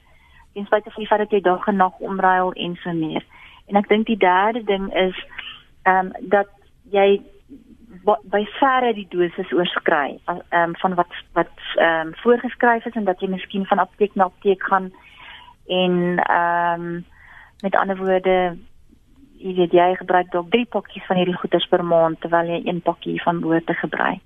ten 0.54 0.64
spyte 0.64 0.90
van 0.90 1.02
die 1.04 1.10
feit 1.12 1.20
dat 1.26 1.36
jy 1.36 1.40
dag 1.44 1.68
en 1.68 1.76
nag 1.76 2.00
omruil 2.00 2.52
en 2.52 2.78
so 2.80 2.92
meer. 2.92 3.24
En 3.68 3.76
ek 3.76 3.88
dink 3.92 4.06
die 4.06 4.16
derde 4.16 4.64
ding 4.64 4.88
is 4.96 5.20
ehm 5.84 6.10
um, 6.10 6.28
dat 6.34 6.50
jy 6.90 7.22
by 8.04 8.42
verre 8.58 8.92
die 8.96 9.06
dosis 9.10 9.52
oorskry 9.52 10.18
ehm 10.26 10.42
um, 10.50 10.76
van 10.82 10.94
wat 11.00 11.16
wat 11.32 11.56
ehm 11.76 12.08
um, 12.08 12.14
voorgeskryf 12.22 12.84
is 12.84 12.94
en 13.00 13.04
dat 13.04 13.20
jy 13.20 13.28
miskien 13.28 13.66
van 13.66 13.78
apteek 13.78 14.14
na 14.14 14.24
apteek 14.24 14.62
gaan 14.62 14.92
en 15.66 16.18
ehm 16.18 16.80
um, 16.80 17.04
met 17.62 17.76
ander 17.76 17.96
woorde 17.96 18.56
jy 19.38 19.54
weet 19.54 19.72
jy 19.72 19.88
gebruik 20.00 20.30
dalk 20.32 20.50
drie 20.50 20.66
pakkies 20.66 21.04
van 21.08 21.16
hierdie 21.20 21.36
goeders 21.40 21.66
per 21.68 21.84
maand 21.84 22.20
terwyl 22.20 22.48
jy 22.48 22.62
een 22.64 22.80
pakkie 22.82 23.20
van 23.22 23.40
behoort 23.40 23.66
te 23.66 23.74
gebruik. 23.74 24.20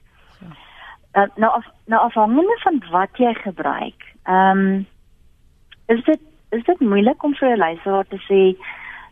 Uh, 1.18 1.24
nou 1.36 1.50
af, 1.52 1.66
nou 1.86 2.00
afhangende 2.02 2.56
van 2.62 2.82
wat 2.90 3.18
jy 3.18 3.34
gebruik. 3.42 4.06
Ehm 4.24 4.58
um, 4.58 4.86
is 5.88 6.04
dit 6.04 6.20
is 6.50 6.64
dit 6.64 6.80
moeilik 6.80 7.22
om 7.22 7.34
vir 7.34 7.48
'n 7.48 7.58
luisteraar 7.58 8.06
te 8.08 8.20
sê 8.28 8.42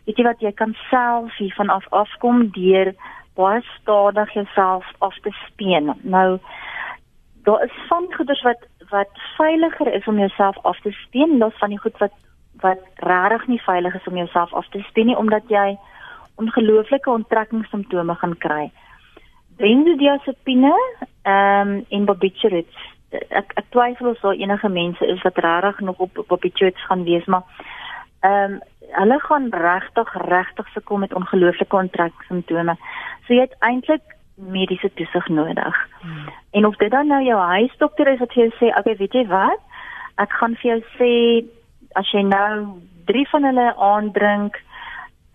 weet 0.07 0.17
jy 0.17 0.23
wat 0.23 0.39
jy 0.43 0.53
kan 0.55 0.73
self 0.87 1.35
hier 1.37 1.53
van 1.59 1.69
af 1.69 1.85
afkom 1.91 2.47
deur 2.55 2.93
baie 3.35 3.61
stadig 3.75 4.31
jouself 4.33 4.87
af 5.03 5.15
te 5.21 5.33
speen. 5.47 5.91
Nou 6.01 6.39
daar 7.43 7.63
is 7.63 7.75
van 7.87 8.07
goeders 8.15 8.41
wat 8.41 8.63
wat 8.89 9.11
veiliger 9.37 9.93
is 9.93 10.07
om 10.07 10.17
jouself 10.17 10.57
af 10.63 10.79
te 10.81 10.91
speen 10.91 11.31
en 11.31 11.39
daar's 11.39 11.59
van 11.59 11.69
die 11.69 11.79
goed 11.79 11.97
wat 11.97 12.15
wat 12.63 12.81
regtig 12.95 13.47
nie 13.47 13.61
veilig 13.61 13.95
is 13.95 14.07
om 14.07 14.17
jouself 14.17 14.53
af 14.53 14.69
te 14.69 14.81
speen 14.89 15.05
nie 15.05 15.17
omdat 15.17 15.43
jy 15.47 15.77
ongelooflike 16.35 17.09
onttrekkingssimptome 17.09 18.15
gaan 18.15 18.37
kry. 18.37 18.71
Benzodiazepine 19.57 20.75
ehm 21.21 21.67
um, 21.67 21.85
en 21.89 22.05
barbiturates 22.05 22.85
ek 23.11 23.51
ek 23.55 23.65
twyfel 23.71 24.09
of 24.09 24.19
daar 24.19 24.39
enige 24.39 24.69
mense 24.69 25.07
is 25.07 25.21
wat 25.21 25.37
regtig 25.37 25.79
nog 25.79 25.97
op 25.97 26.23
barbiturates 26.27 26.85
gaan 26.85 27.03
wees 27.03 27.25
maar 27.25 27.43
Ehm 28.19 28.53
um, 28.53 28.59
hulle 28.87 29.19
gaan 29.19 29.49
regtig 29.51 30.13
regtig 30.13 30.67
sukkel 30.67 30.97
met 30.97 31.13
ongelooflike 31.13 31.75
onttrekkingssimptome. 31.75 32.75
So 33.25 33.33
jy 33.33 33.41
het 33.41 33.55
eintlik 33.59 34.15
mediese 34.37 34.91
toesig 34.93 35.27
nodig. 35.27 35.89
Hmm. 36.01 36.29
En 36.51 36.65
of 36.65 36.75
dit 36.75 36.91
dan 36.91 37.07
nou 37.07 37.23
jou 37.23 37.39
huisdokter 37.39 38.07
is 38.07 38.19
wat 38.19 38.33
vir 38.33 38.43
jou 38.43 38.53
sê, 38.59 38.71
okay, 38.77 38.95
weet 38.95 39.13
jy 39.13 39.25
wat? 39.27 39.59
Ek 40.21 40.31
gaan 40.31 40.55
vir 40.61 40.71
jou 40.71 40.79
sê 40.97 41.11
as 41.99 42.09
jy 42.13 42.23
nou 42.25 42.79
3 43.09 43.25
van 43.33 43.49
hulle 43.49 43.67
aandrink, 43.89 44.57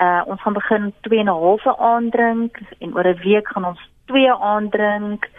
uh 0.03 0.23
ons 0.27 0.40
gaan 0.42 0.59
begin 0.59 0.92
2 1.09 1.18
en 1.18 1.31
'n 1.31 1.42
halfe 1.45 1.77
aandrink 1.79 2.59
en 2.79 2.95
oor 2.95 3.07
'n 3.07 3.23
week 3.25 3.49
gaan 3.49 3.64
ons 3.64 3.83
2 4.07 4.33
aandrink. 4.33 5.31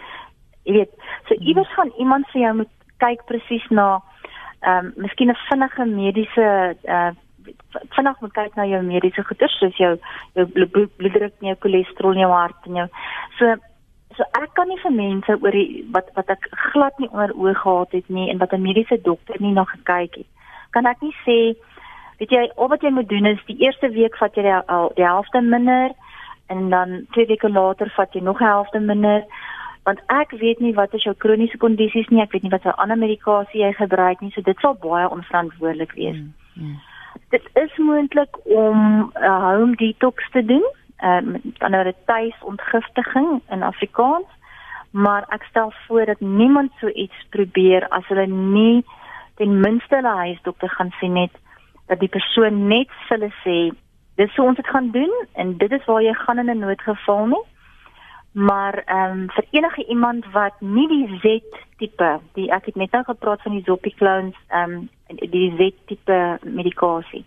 Jy 0.64 0.72
weet, 0.72 0.92
so 1.28 1.34
hmm. 1.34 1.46
iewers 1.46 1.74
gaan 1.74 1.92
iemand 1.98 2.30
vir 2.30 2.40
jou 2.40 2.54
moet 2.54 2.72
kyk 2.98 3.24
presies 3.26 3.66
na 3.70 4.00
ehm 4.60 4.86
um, 4.86 4.92
miskien 4.96 5.30
'n 5.30 5.44
vinnige 5.48 5.84
mediese 5.84 6.76
uh 6.84 7.12
vinnig 7.96 8.20
moet 8.20 8.32
kyk 8.32 8.56
na 8.56 8.66
jou 8.66 8.82
mediese 8.82 9.24
goeder 9.24 9.52
soos 9.58 9.76
jou 9.76 9.94
jou 10.34 10.46
bloeddruk, 10.46 11.34
jou 11.40 11.56
cholesterol, 11.60 12.18
jou 12.18 12.30
hart 12.30 12.68
en 12.68 12.82
jou 12.82 12.88
so 13.38 13.54
so 14.16 14.26
ek 14.38 14.52
kan 14.54 14.68
nie 14.70 14.80
vir 14.82 14.94
mense 14.94 15.36
oor 15.42 15.56
die 15.56 15.84
wat 15.94 16.10
wat 16.18 16.30
ek 16.34 16.48
glad 16.72 16.98
nie 17.02 17.10
onder 17.10 17.34
oog 17.34 17.60
gehad 17.62 17.96
het 17.98 18.10
nie 18.16 18.28
en 18.30 18.38
wat 18.42 18.52
'n 18.54 18.62
mediese 18.62 18.98
dokter 19.02 19.40
nie 19.40 19.52
na 19.52 19.64
gekyk 19.64 20.14
het. 20.20 20.30
Kan 20.70 20.86
ek 20.86 21.02
nie 21.02 21.14
sê 21.26 21.38
weet 22.18 22.30
jy 22.30 22.44
al 22.56 22.68
wat 22.68 22.82
jy 22.82 22.90
moet 22.90 23.08
doen 23.08 23.26
is 23.26 23.44
die 23.46 23.58
eerste 23.58 23.90
week 23.90 24.16
vat 24.16 24.36
jy 24.36 24.44
al 24.46 24.88
die, 24.88 24.94
die 24.96 25.06
helfte 25.06 25.40
minder 25.40 25.90
en 26.48 26.70
dan 26.70 27.06
twee 27.10 27.26
weke 27.26 27.48
later 27.48 27.92
vat 27.96 28.14
jy 28.14 28.20
nog 28.20 28.40
'n 28.40 28.44
helfte 28.44 28.80
minder 28.80 29.24
want 29.84 30.00
ek 30.06 30.30
weet 30.30 30.60
nie 30.60 30.74
wat 30.74 30.94
is 30.94 31.02
jou 31.02 31.14
kroniese 31.14 31.58
kondisies 31.58 32.08
nie 32.08 32.22
ek 32.22 32.32
weet 32.32 32.42
nie 32.42 32.54
wat 32.56 32.62
se 32.62 32.72
ander 32.72 32.96
medikasie 32.96 33.60
jy 33.60 33.72
gebruik 33.72 34.20
nie 34.20 34.30
so 34.30 34.40
dit 34.40 34.58
sal 34.60 34.74
baie 34.74 35.10
onverantwoordelik 35.10 35.92
wees. 35.92 36.16
Hmm, 36.16 36.32
hmm 36.54 36.93
dit 37.34 37.48
is 37.52 37.76
moontlik 37.76 38.36
om 38.44 38.78
'n 38.98 39.22
uh, 39.22 39.42
home 39.50 39.76
detox 39.76 40.30
te 40.30 40.44
doen, 40.44 40.66
uh, 40.98 41.20
met 41.20 41.42
ander 41.58 41.94
tuisontgiftiging 42.04 43.42
in 43.50 43.62
Afrikaans, 43.62 44.30
maar 44.90 45.24
ek 45.28 45.42
stel 45.42 45.72
voor 45.86 46.04
dat 46.04 46.20
niemand 46.20 46.70
so 46.80 46.88
iets 46.88 47.26
probeer 47.30 47.88
as 47.88 48.06
hulle 48.06 48.26
nie 48.26 48.84
ten 49.34 49.60
minste 49.60 49.94
hulle 49.94 50.14
huisdokter 50.16 50.68
gaan 50.68 50.92
sien 51.00 51.12
net 51.12 51.34
dat 51.86 51.98
die 51.98 52.08
persoon 52.08 52.66
net 52.66 52.88
vir 53.08 53.18
hulle 53.18 53.32
sê 53.42 53.58
dis 54.14 54.36
hoe 54.36 54.46
ons 54.46 54.56
dit 54.56 54.66
gaan 54.66 54.90
doen 54.90 55.14
en 55.32 55.56
dit 55.56 55.72
is 55.72 55.84
waar 55.84 56.02
jy 56.02 56.14
gaan 56.14 56.38
in 56.38 56.50
'n 56.50 56.58
noodgeval 56.58 57.26
nie 57.26 57.44
maar 58.34 58.82
ehm 58.84 59.10
um, 59.10 59.30
vir 59.30 59.46
enige 59.50 59.86
iemand 59.86 60.26
wat 60.32 60.54
nie 60.58 60.88
die 60.88 61.18
Z 61.18 61.42
tipe, 61.76 62.20
die 62.32 62.50
ek 62.50 62.64
het 62.64 62.74
net 62.74 62.90
nou 62.90 63.04
gepraat 63.04 63.42
van 63.42 63.52
die 63.52 63.62
Zoppie 63.64 63.94
clones, 63.94 64.34
ehm 64.48 64.70
um, 64.70 64.88
die 65.30 65.54
Z 65.58 65.86
tipe 65.86 66.38
medikasie. 66.42 67.24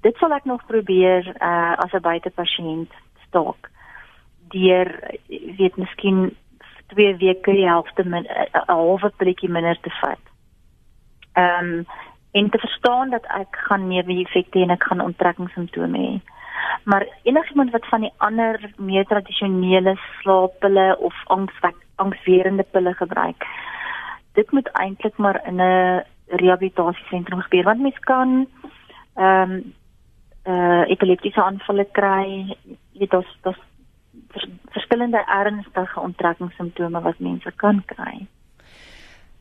Dit 0.00 0.16
sal 0.16 0.32
ek 0.36 0.44
nog 0.44 0.66
probeer 0.66 1.24
uh 1.40 1.72
as 1.76 1.92
'n 1.92 2.00
buitepasiënt 2.00 2.92
staak. 3.26 3.70
Deur 4.48 5.00
weet 5.56 5.76
miskien 5.76 6.36
twee 6.86 7.16
weke 7.16 7.52
die 7.52 7.68
helfte 7.68 8.04
min 8.04 8.26
'n 8.28 8.62
halwe 8.66 9.12
pilletjie 9.16 9.48
minder 9.48 9.80
te 9.80 9.90
vat. 9.90 10.24
Ehm 11.32 11.64
um, 11.64 11.86
en 12.32 12.50
te 12.50 12.58
verstaan 12.58 13.10
dat 13.10 13.24
ek 13.26 13.56
gaan 13.56 13.88
neeweffekte 13.88 14.60
en 14.60 14.70
ek 14.70 14.84
gaan 14.84 15.00
onttrekkingssimptome 15.00 15.98
hê 15.98 16.20
maar 16.84 17.06
enigiemand 17.22 17.70
wat 17.70 17.86
van 17.86 18.00
die 18.00 18.12
ander 18.16 18.72
meer 18.76 19.04
tradisionele 19.04 19.98
slaappille 20.20 20.98
of 20.98 21.14
angswek 21.24 21.76
angswerende 21.94 22.62
pille 22.62 22.94
gebruik 22.94 23.46
dit 24.32 24.50
moet 24.50 24.68
eintlik 24.72 25.16
maar 25.16 25.40
in 25.46 25.60
'n 25.60 26.02
rehabilitasiesentrum 26.26 27.40
gebeur 27.40 27.64
want 27.64 27.80
mens 27.80 27.98
kan 27.98 28.46
ehm 29.14 29.50
um, 29.50 29.74
uh 30.44 30.82
epileptiese 30.88 31.42
aanvalle 31.42 31.84
kry. 31.92 32.56
Dit 32.92 33.12
is 33.12 33.38
dit 33.42 33.56
vers, 34.28 34.48
verskillende 34.70 35.24
ernstige 35.26 36.00
onttrekkingssimptome 36.00 37.00
wat 37.00 37.18
mense 37.18 37.52
kan 37.56 37.82
kry 37.84 38.26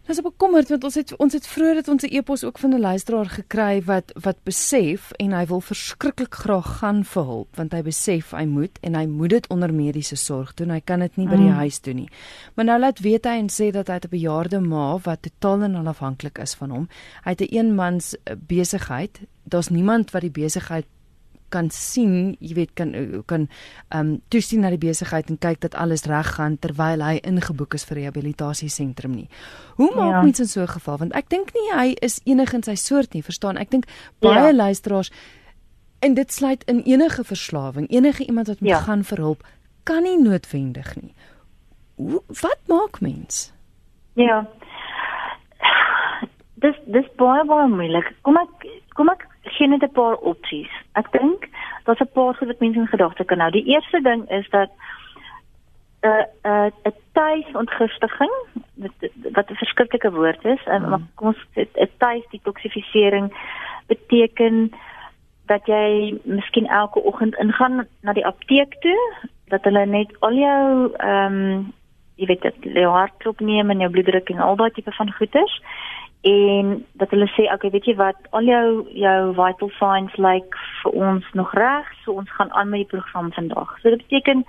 Ons 0.10 0.17
is 0.17 0.26
bekommerd 0.26 0.72
want 0.74 0.86
ons 0.88 0.95
het 0.98 1.12
ons 1.22 1.36
het 1.38 1.45
vroeër 1.45 1.76
dit 1.78 1.89
ons 1.93 2.04
'n 2.04 2.13
e-pos 2.17 2.43
ook 2.43 2.58
van 2.58 2.74
'n 2.74 2.80
luisteraar 2.82 3.30
gekry 3.30 3.82
wat 3.86 4.12
wat 4.26 4.38
besef 4.43 5.12
en 5.12 5.32
hy 5.32 5.45
wil 5.45 5.62
verskriklik 5.62 6.34
graag 6.34 6.80
gaan 6.80 7.04
vir 7.04 7.24
hulp 7.24 7.56
want 7.56 7.72
hy 7.74 7.82
besef 7.82 8.32
hy 8.32 8.45
moet 8.45 8.80
en 8.82 8.95
hy 8.95 9.06
moet 9.06 9.30
dit 9.30 9.48
onder 9.50 9.74
mediese 9.74 10.15
sorg 10.15 10.54
doen. 10.54 10.69
Hy 10.69 10.82
kan 10.84 11.00
dit 11.00 11.15
nie 11.17 11.28
by 11.28 11.36
die 11.36 11.54
mm. 11.54 11.62
huis 11.62 11.82
doen 11.82 11.95
nie. 11.95 12.10
Maar 12.56 12.65
nou 12.65 12.80
laat 12.80 13.00
weet 13.00 13.26
hy 13.26 13.38
en 13.38 13.50
sê 13.50 13.72
dat 13.72 13.88
hy 13.88 13.93
'n 13.93 14.10
bejaarde 14.10 14.60
ma 14.60 14.98
wat 14.98 15.22
totaal 15.22 15.62
en 15.62 15.76
onafhanklik 15.76 16.38
is 16.38 16.54
van 16.54 16.69
hom. 16.69 16.89
Hy 17.24 17.30
het 17.30 17.41
'n 17.41 17.56
eenmans 17.56 18.15
besigheid. 18.48 19.19
Daar's 19.43 19.69
niemand 19.69 20.12
wat 20.12 20.22
die 20.22 20.32
besigheid 20.32 20.86
kan 21.50 21.70
sien, 21.70 22.36
jy 22.40 22.54
weet 22.56 22.74
kan 22.74 22.94
kan 23.26 23.48
ehm 23.90 24.00
um, 24.00 24.22
toesien 24.30 24.62
na 24.62 24.70
die 24.70 24.82
besigheid 24.82 25.30
en 25.30 25.38
kyk 25.38 25.62
dat 25.62 25.76
alles 25.76 26.06
reg 26.06 26.36
gaan 26.36 26.58
terwyl 26.58 27.02
hy 27.02 27.20
ingeboek 27.24 27.74
is 27.74 27.86
vir 27.86 27.98
rehabilitasie 28.04 28.70
sentrum 28.70 29.16
nie. 29.16 29.28
Hoe 29.78 29.90
maak 29.96 30.14
ja. 30.14 30.22
mens 30.22 30.40
in 30.40 30.48
so 30.48 30.62
'n 30.62 30.68
geval? 30.68 30.98
Want 30.98 31.14
ek 31.14 31.30
dink 31.30 31.54
nie 31.54 31.70
hy 31.74 31.96
is 32.02 32.22
enig 32.26 32.54
in 32.54 32.64
sy 32.64 32.76
soort 32.76 33.14
nie, 33.14 33.24
verstaan? 33.24 33.58
Ek 33.58 33.70
dink 33.70 33.86
baie 34.20 34.52
ja. 34.52 34.54
luisteraars 34.54 35.12
en 36.00 36.14
dit 36.14 36.34
sluit 36.34 36.64
in 36.64 36.82
enige 36.84 37.24
verslawing, 37.24 37.90
enige 37.90 38.26
iemand 38.26 38.48
wat 38.48 38.60
moet 38.60 38.70
ja. 38.70 38.80
gaan 38.80 39.04
vir 39.04 39.18
hulp, 39.18 39.44
kan 39.84 40.04
nie 40.04 40.18
noodwendig 40.22 40.96
nie. 40.96 41.14
Hoe 41.96 42.22
wat 42.28 42.60
maak 42.68 43.02
mens? 43.02 43.52
Ja. 44.14 44.46
Dis 46.64 46.76
dis 46.86 47.08
baie 47.16 47.44
baie 47.48 47.68
moeilik. 47.72 48.14
Kom 48.22 48.38
ek 48.38 48.68
kom 48.96 49.12
ek 49.12 49.26
gee 49.52 49.68
net 49.68 49.84
'n 49.84 49.92
paar 49.92 50.16
opsies. 50.16 50.72
Ek 50.94 51.12
dink 51.12 51.48
daar's 51.84 52.00
'n 52.00 52.14
paar 52.14 52.34
goed 52.36 52.48
wat 52.48 52.60
mense 52.60 52.80
in 52.80 52.88
gedagte 52.88 53.24
kan 53.24 53.40
hou. 53.40 53.52
Die 53.52 53.66
eerste 53.66 54.02
ding 54.02 54.30
is 54.30 54.50
dat 54.50 54.70
'n 56.02 56.08
uh, 56.08 56.24
'n 56.44 56.50
uh, 56.50 56.92
'n 56.92 56.94
tuisontgiftiging 57.12 58.34
wat 59.32 59.50
'n 59.50 59.62
verskriklike 59.64 60.12
woord 60.12 60.46
is, 60.46 60.64
en 60.66 60.82
mm. 60.82 61.08
kom 61.16 61.28
ons 61.28 61.46
'n 61.56 61.90
tuisdetoksifisering 61.98 63.34
beteken 63.88 64.72
dat 65.46 65.66
jy 65.66 66.20
miskien 66.24 66.68
elke 66.68 67.04
oggend 67.04 67.36
ingaan 67.36 67.88
na 68.02 68.14
die 68.14 68.26
apteek 68.26 68.76
toe, 68.80 69.02
dat 69.48 69.64
hulle 69.64 69.86
net 69.86 70.20
al 70.20 70.34
jou 70.34 70.94
ehm 70.98 71.34
um, 71.34 71.74
jy 72.20 72.28
weet 72.28 72.42
dit 72.42 72.74
jou 72.76 72.90
hartklop 72.92 73.40
neem 73.40 73.70
en 73.72 73.80
jou 73.80 73.90
bloeddruk 73.92 74.30
en 74.30 74.42
al 74.44 74.58
daai 74.60 74.72
tipe 74.76 74.92
van 74.92 75.12
goeters 75.12 75.62
en 76.21 76.86
dat 76.99 77.10
hulle 77.10 77.27
sê 77.32 77.45
okay 77.53 77.71
weet 77.71 77.86
jy 77.86 77.95
wat? 77.95 78.17
Al 78.36 78.43
jou 78.43 78.88
jou 78.93 79.19
vital 79.38 79.71
signs 79.77 80.15
lyk 80.17 80.43
like, 80.43 80.65
vir 80.84 80.91
ons 80.91 81.25
nog 81.34 81.53
reg 81.55 81.88
so 82.03 82.17
ons 82.19 82.32
gaan 82.36 82.51
aan 82.51 82.69
met 82.69 82.84
die 82.84 82.91
program 82.97 83.32
vandag. 83.32 83.71
So 83.79 83.89
dit 83.89 84.03
beteken 84.08 84.43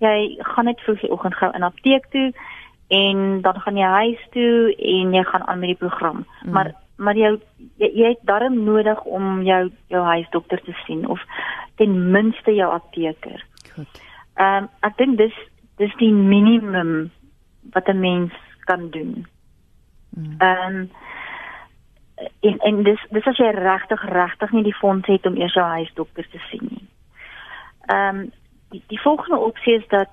jy 0.00 0.38
gaan 0.54 0.64
net 0.64 0.80
vroeg 0.80 1.00
die 1.00 1.12
oggend 1.12 1.36
gou 1.36 1.50
in 1.52 1.66
apteek 1.66 2.08
toe 2.14 2.30
en 2.88 3.40
dan 3.44 3.60
gaan 3.60 3.76
jy 3.76 3.90
huis 4.02 4.22
toe 4.32 4.72
en 4.76 5.12
jy 5.14 5.24
gaan 5.24 5.46
aan 5.46 5.60
met 5.60 5.74
die 5.74 5.82
program. 5.82 6.24
Mm. 6.42 6.52
maar 6.52 6.72
maar 7.00 7.16
jy, 7.16 7.30
jy 7.80 7.88
jy 7.96 8.08
het 8.12 8.24
darm 8.28 8.58
nodig 8.64 8.98
om 9.04 9.42
jou 9.42 9.70
jou 9.88 10.02
huisdokter 10.04 10.60
te 10.64 10.74
sien 10.84 11.06
of 11.08 11.20
ten 11.80 12.10
minste 12.12 12.52
jou 12.54 12.68
apteker. 12.72 13.44
Goed. 13.74 14.00
Ehm 14.36 14.64
um, 14.64 14.68
ek 14.80 14.96
dink 14.96 15.16
dis 15.18 15.36
dis 15.80 15.94
die 16.00 16.12
minimum 16.12 17.10
wat 17.72 17.88
'n 17.88 18.00
mens 18.00 18.32
kan 18.64 18.90
doen. 18.90 19.26
Ehm 20.16 20.72
mm. 20.72 20.80
um, 20.80 20.90
en 22.40 22.58
en 22.58 22.82
dis 22.82 23.06
dis 23.10 23.26
as 23.26 23.38
jy 23.40 23.48
regtig 23.56 24.02
regtig 24.12 24.52
nie 24.52 24.64
die 24.66 24.76
fonds 24.76 25.08
het 25.08 25.26
om 25.26 25.38
eers 25.38 25.56
jou 25.56 25.64
huisdokter 25.64 26.28
te 26.32 26.40
sien 26.50 26.66
nie. 26.68 26.86
Ehm 27.86 28.20
um, 28.20 28.30
die, 28.70 28.82
die 28.92 29.00
volgende 29.00 29.38
opsie 29.38 29.74
is 29.74 29.86
dat 29.88 30.10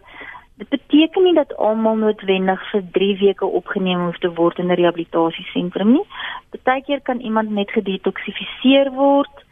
dit 0.57 0.69
beteken 0.69 1.23
nie 1.23 1.33
dat 1.37 1.55
almal 1.61 1.99
noodwendig 2.01 2.63
vir 2.71 2.85
3 2.91 3.17
weke 3.19 3.45
opgeneem 3.59 4.05
hoef 4.05 4.17
te 4.23 4.31
word 4.39 4.59
in 4.59 4.71
'n 4.71 4.79
rehabilitasiesentrum 4.79 5.91
nie. 5.91 6.07
Partykeer 6.49 7.01
kan 7.01 7.19
iemand 7.19 7.51
net 7.51 7.71
gedetoksifiseer 7.71 8.91
word 8.91 9.45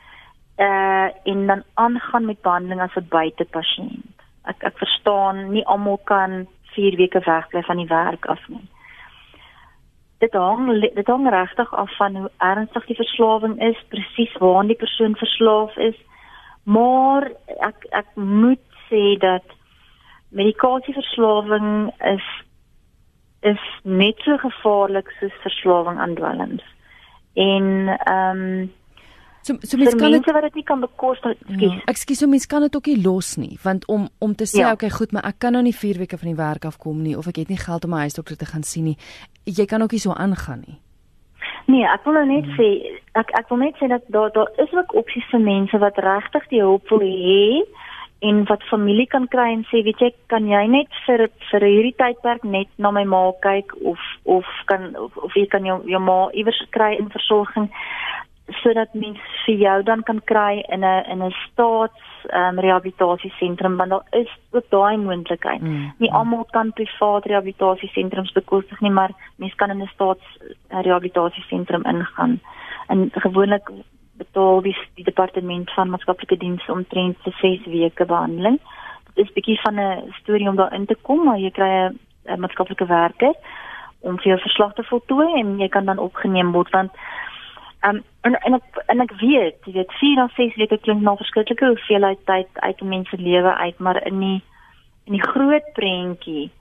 uh 0.58 1.10
en 1.24 1.48
dan 1.48 1.64
aangaan 1.74 2.26
met 2.26 2.42
behandeling 2.42 2.82
as 2.82 2.96
'n 2.96 3.08
buitepasiënt. 3.10 4.16
Ek 4.46 4.64
ek 4.64 4.78
verstaan 4.78 5.52
nie 5.52 5.66
almal 5.66 6.00
kan 6.04 6.48
4 6.76 6.96
weke 6.96 7.20
wegbly 7.20 7.62
van 7.62 7.78
die 7.78 7.88
werk 7.88 8.26
af 8.26 8.48
nie 8.48 8.68
dit 10.18 10.34
hang 10.34 10.70
dit 10.82 11.08
hang 11.08 11.30
regtig 11.30 11.74
af 11.76 11.96
van 11.98 12.16
hoe 12.16 12.32
ernstig 12.38 12.86
die 12.86 12.96
verslawing 12.96 13.62
is, 13.62 13.86
presies 13.90 14.38
waaraan 14.40 14.72
die 14.72 14.80
persoon 14.80 15.16
verslaaf 15.16 15.76
is. 15.78 15.98
Maar 16.64 17.32
ek 17.60 17.86
ek 17.90 18.16
moet 18.16 18.64
sê 18.90 19.18
dat 19.20 19.46
medikasieverslawing 20.30 21.92
is 22.00 22.28
is 23.46 23.62
net 23.84 24.18
so 24.26 24.38
gevaarlik 24.42 25.12
soos 25.20 25.36
verslawing 25.44 26.00
aan 26.00 26.16
dwelms. 26.16 26.64
En 27.34 27.88
ehm 27.88 28.42
um, 28.42 28.74
So 29.46 29.54
so 29.62 29.78
mens 29.78 29.94
kan 29.96 30.12
dit 30.12 30.26
wat 30.26 30.42
dit 30.42 30.56
nie 30.58 30.64
kan 30.66 30.80
bekostig. 30.82 31.36
Ekskuus. 31.38 31.74
Ja, 31.74 31.82
ekskuus, 31.92 32.18
so 32.18 32.28
mens 32.28 32.48
kan 32.50 32.64
dit 32.66 32.76
ook 32.76 32.88
nie 32.90 33.02
los 33.02 33.36
nie, 33.38 33.60
want 33.62 33.86
om 33.86 34.08
om 34.20 34.34
te 34.36 34.48
sê 34.50 34.64
ja. 34.64 34.72
okay, 34.74 34.90
goed, 34.90 35.12
maar 35.14 35.28
ek 35.30 35.38
kan 35.44 35.54
nou 35.54 35.62
nie 35.62 35.76
4 35.76 36.00
weke 36.02 36.18
van 36.18 36.32
die 36.32 36.40
werk 36.40 36.66
afkom 36.66 37.04
nie 37.06 37.14
of 37.18 37.30
ek 37.30 37.44
het 37.44 37.52
nie 37.54 37.62
geld 37.62 37.86
om 37.86 37.94
my 37.94 38.08
huisdokter 38.08 38.40
te 38.42 38.50
gaan 38.50 38.66
sien 38.66 38.90
nie. 38.90 38.98
Jy 39.46 39.68
kan 39.70 39.86
ook 39.86 39.94
nie 39.94 40.02
so 40.02 40.18
aangaan 40.18 40.64
nie. 40.66 40.80
Nee, 41.70 41.86
ek 41.86 42.08
wil 42.08 42.18
nou 42.18 42.26
net 42.32 42.50
sê 42.58 42.70
ek 43.22 43.36
ek 43.38 43.54
wil 43.54 43.62
net 43.62 43.78
sê 43.78 43.90
dat 43.92 44.10
daar 44.16 44.34
daar 44.34 44.50
is 44.66 44.74
ook 44.74 44.96
opsies 44.98 45.30
vir 45.30 45.46
mense 45.46 45.78
wat 45.78 46.02
regtig 46.02 46.50
die 46.50 46.64
hulp 46.66 46.90
wil 46.90 47.06
hê 47.06 47.62
en 48.26 48.44
wat 48.50 48.66
familie 48.72 49.06
kan 49.06 49.28
kry 49.30 49.52
en 49.54 49.62
sê 49.70 49.84
weet 49.86 50.02
jy 50.02 50.10
kan 50.34 50.50
jy 50.50 50.64
net 50.74 50.90
vir 51.06 51.28
vir 51.52 51.68
hierdie 51.70 51.98
tydperk 52.02 52.50
net 52.58 52.74
na 52.82 52.90
my 52.98 53.06
ma 53.06 53.22
kyk 53.46 53.78
of 53.94 54.02
of 54.26 54.50
kan 54.72 54.96
of, 54.98 55.18
of 55.18 55.38
jy 55.38 55.46
kan 55.54 55.70
jou 55.70 55.78
jou 55.86 56.02
ma 56.02 56.18
iewers 56.34 56.62
kry 56.74 56.96
in 56.98 57.14
versorging 57.14 57.70
sodat 58.46 58.94
mens 58.94 59.20
vir 59.46 59.56
jou 59.56 59.84
dan 59.84 60.04
kan 60.04 60.22
kry 60.24 60.64
in 60.70 60.84
'n 60.84 61.04
in 61.10 61.24
'n 61.24 61.36
staats 61.46 62.02
um, 62.34 62.60
rehabilitasiesentrum 62.60 63.78
want 63.78 63.90
daar 63.90 64.06
is 64.12 64.30
ook 64.52 64.70
daai 64.70 64.98
moontlikheid. 64.98 65.62
Mm. 65.62 65.94
Nie 65.98 66.12
almal 66.12 66.46
kan 66.52 66.74
privaat 66.74 67.26
rehabilitasiesentrums 67.26 68.32
bekostig 68.32 68.80
nie, 68.80 68.92
maar 68.92 69.12
mens 69.36 69.56
kan 69.56 69.70
in 69.70 69.82
'n 69.82 69.90
staats 69.94 70.38
rehabilitasiesentrum 70.70 71.84
ingaan. 71.84 72.40
En 72.88 73.10
gewoonlik 73.14 73.70
betaal 74.18 74.62
die, 74.62 74.78
die 74.94 75.04
departement 75.04 75.72
van 75.72 75.90
maatskaplike 75.90 76.38
dienste 76.38 76.72
omtrent 76.72 77.18
vir 77.24 77.34
6 77.42 77.66
weke 77.66 78.06
behandeling. 78.06 78.60
Dit 79.14 79.26
is 79.26 79.34
bietjie 79.34 79.60
van 79.62 79.80
'n 79.80 80.14
storie 80.22 80.50
om 80.50 80.56
daarin 80.56 80.86
te 80.86 80.98
kom, 81.02 81.24
maar 81.24 81.38
jy 81.38 81.52
kry 81.52 81.90
'n 82.26 82.40
maatskaplike 82.40 82.86
werker 82.86 83.34
om 84.00 84.18
vir 84.18 84.28
jou 84.28 84.40
verslag 84.40 84.74
te 84.74 84.84
voltooi 84.84 85.40
en 85.40 85.60
jy 85.60 85.68
kan 85.70 85.86
dan 85.86 85.98
opgeneem 85.98 86.52
word 86.52 86.70
want 86.70 86.92
Um, 87.88 88.04
en 88.22 88.34
en 88.42 88.54
ek 88.54 88.78
en 88.86 89.02
ek 89.04 89.12
weet, 89.22 89.58
jy 89.68 89.74
weet 89.76 89.92
4 90.00 90.22
of 90.24 90.32
6 90.34 90.56
weke 90.58 90.78
klink 90.82 91.04
nou 91.06 91.14
verskriklike 91.20 91.68
hoeveelheid 91.70 92.22
tyd 92.26 92.48
uit 92.66 92.82
'n 92.82 92.88
mens 92.88 93.10
se 93.10 93.18
lewe 93.18 93.54
uit, 93.54 93.80
maar 93.80 94.00
in 94.08 94.20
die 94.20 94.42
in 95.06 95.14
die 95.14 95.28
groot 95.32 95.68
prentjie, 95.74 96.52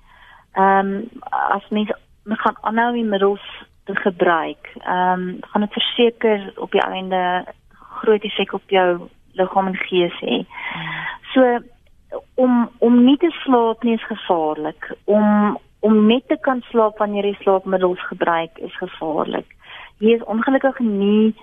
ehm 0.52 0.92
um, 0.92 1.22
as 1.30 1.68
mens 1.70 1.92
mens 2.24 2.40
gaan 2.40 2.58
aanhou 2.60 2.92
die 2.92 3.04
middels 3.04 3.46
te 3.84 3.96
gebruik, 3.96 4.68
ehm 4.84 5.20
um, 5.20 5.38
gaan 5.40 5.60
dit 5.60 5.72
verseker 5.72 6.52
op 6.56 6.70
die 6.72 6.84
einde 6.84 7.44
groot 8.02 8.22
effek 8.24 8.52
op 8.52 8.68
jou 8.68 9.08
liggaam 9.32 9.66
en 9.66 9.76
gees 9.76 10.20
hê. 10.20 10.44
So 11.32 11.58
om 12.34 12.70
om 12.78 13.04
nie 13.04 13.16
te 13.16 13.30
slaap 13.30 13.82
nie 13.82 13.94
is 13.94 14.06
gevaarlik. 14.12 14.92
Om 15.04 15.58
om 15.80 16.06
net 16.06 16.28
te 16.28 16.36
kan 16.40 16.60
slaap 16.70 16.98
wanneer 16.98 17.24
jy 17.24 17.36
slaapmiddels 17.40 18.06
gebruik 18.06 18.58
is 18.58 18.76
gevaarlik 18.76 19.56
hier 19.98 20.16
is 20.16 20.24
ongelukkig 20.24 20.78
nie 20.78 21.34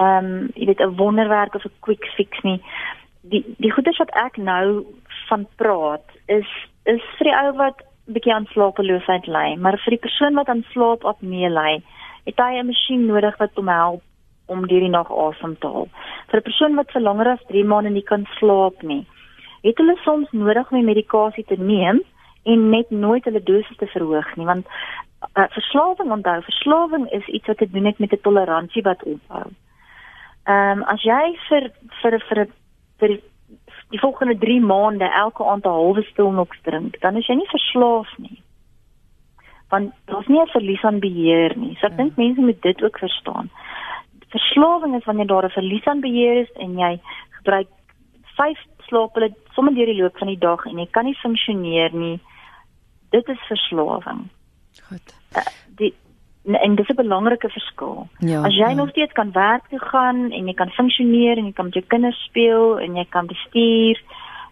ehm 0.00 0.24
um, 0.24 0.48
jy 0.54 0.66
weet 0.66 0.80
'n 0.80 0.96
wonderwerk 0.96 1.54
of 1.54 1.64
'n 1.64 1.80
quick 1.80 2.04
fix 2.16 2.40
nie. 2.42 2.60
Die 3.22 3.44
die 3.58 3.72
goeie 3.72 3.96
wat 3.98 4.10
ek 4.10 4.36
nou 4.36 4.84
van 5.28 5.46
praat 5.56 6.06
is 6.26 6.48
is 6.84 7.02
vir 7.18 7.26
die 7.28 7.38
ou 7.42 7.52
wat 7.56 7.82
bietjie 8.06 8.34
aan 8.34 8.46
slapeloosheid 8.52 9.26
ly, 9.26 9.56
maar 9.56 9.78
vir 9.84 9.90
die 9.90 10.04
persoon 10.06 10.34
wat 10.34 10.48
aan 10.48 10.64
slaapapnee 10.72 11.50
ly, 11.50 11.82
het 12.24 12.38
hy 12.38 12.52
'n 12.58 12.66
masjien 12.66 13.06
nodig 13.06 13.36
wat 13.38 13.54
hom 13.54 13.68
help 13.68 14.02
om 14.46 14.66
deur 14.66 14.80
die 14.80 14.96
nag 14.96 15.10
asem 15.10 15.56
te 15.58 15.66
haal. 15.66 15.88
Vir 16.28 16.40
'n 16.40 16.48
persoon 16.48 16.74
wat 16.74 16.90
vir 16.92 17.02
langer 17.02 17.28
as 17.28 17.44
3 17.48 17.64
maande 17.64 17.90
nie 17.90 18.08
kan 18.12 18.26
slaap 18.38 18.82
nie, 18.82 19.06
het 19.62 19.76
hulle 19.78 19.96
soms 20.04 20.30
nodig 20.32 20.72
om 20.72 20.84
medikasie 20.84 21.44
te 21.44 21.56
neem 21.58 22.00
en 22.44 22.70
net 22.70 22.90
nooit 22.90 23.24
hulle 23.24 23.42
dosis 23.42 23.76
te 23.76 23.86
verhoog 23.86 24.36
nie 24.36 24.46
want 24.46 24.66
uh, 25.20 25.48
verslawing 25.48 26.10
onthou, 26.10 26.42
verslawing 26.42 27.10
is 27.10 27.26
iets 27.26 27.46
wat 27.46 27.58
te 27.58 27.70
doen 27.70 27.84
het 27.84 27.98
met 27.98 28.12
'n 28.12 28.20
toleransie 28.22 28.82
wat 28.82 29.02
ophou. 29.02 29.48
Ehm 30.44 30.78
um, 30.78 30.82
as 30.82 31.02
jy 31.02 31.36
vir 31.48 31.70
vir 32.02 32.20
vir 32.28 32.46
vir 32.98 33.20
die 33.90 34.00
volgende 34.00 34.38
3 34.38 34.60
maande 34.60 35.04
elke 35.04 35.44
aand 35.44 35.64
'n 35.64 35.68
halwe 35.68 36.02
stilnoks 36.02 36.58
drink, 36.62 37.00
dan 37.00 37.16
is 37.16 37.26
jy 37.26 37.34
nie 37.34 37.50
verslaaf 37.50 38.18
nie. 38.18 38.42
Want 39.68 39.92
daar's 40.04 40.26
nie 40.26 40.40
'n 40.40 40.46
verlies 40.46 40.84
aan 40.84 40.98
beheer 40.98 41.56
nie. 41.56 41.76
So 41.80 41.86
ek 41.86 41.96
dink 41.96 42.16
ja. 42.16 42.22
mense 42.22 42.40
moet 42.40 42.62
dit 42.62 42.82
ook 42.82 42.98
verstaan. 42.98 43.50
Verslawing 44.28 44.94
is 44.96 45.04
wanneer 45.04 45.26
daar 45.26 45.44
'n 45.44 45.50
verlies 45.50 45.84
aan 45.84 46.00
beheer 46.00 46.40
is 46.40 46.52
en 46.52 46.78
jy 46.78 47.00
gebruik 47.30 47.68
5 48.36 48.58
slaappille 48.78 49.34
sommer 49.52 49.74
deur 49.74 49.86
die 49.86 50.02
loop 50.02 50.18
van 50.18 50.28
die 50.28 50.38
dag 50.38 50.66
en 50.66 50.78
jy 50.78 50.86
kan 50.90 51.04
nie 51.04 51.18
funksioneer 51.22 51.94
nie. 51.94 52.20
Dit 53.10 53.28
is 53.28 53.46
verslawing. 53.48 54.30
Goed. 54.88 55.14
Uh, 55.36 55.46
die 55.76 55.94
en 56.44 56.74
dis 56.74 56.88
'n 56.88 56.94
belangrike 56.94 57.48
verskil. 57.48 58.08
Ja, 58.18 58.42
As 58.42 58.54
jy 58.54 58.68
ja. 58.68 58.74
nog 58.74 58.88
steeds 58.88 59.12
kan 59.12 59.32
werk 59.32 59.68
toe 59.68 59.78
gaan 59.78 60.30
en 60.30 60.46
jy 60.46 60.54
kan 60.54 60.70
funksioneer 60.70 61.36
en 61.36 61.44
jy 61.44 61.52
kan 61.52 61.64
met 61.64 61.74
jou 61.74 61.84
kinders 61.86 62.24
speel 62.24 62.78
en 62.78 62.96
jy 62.96 63.06
kan 63.08 63.26
bestuur 63.26 64.02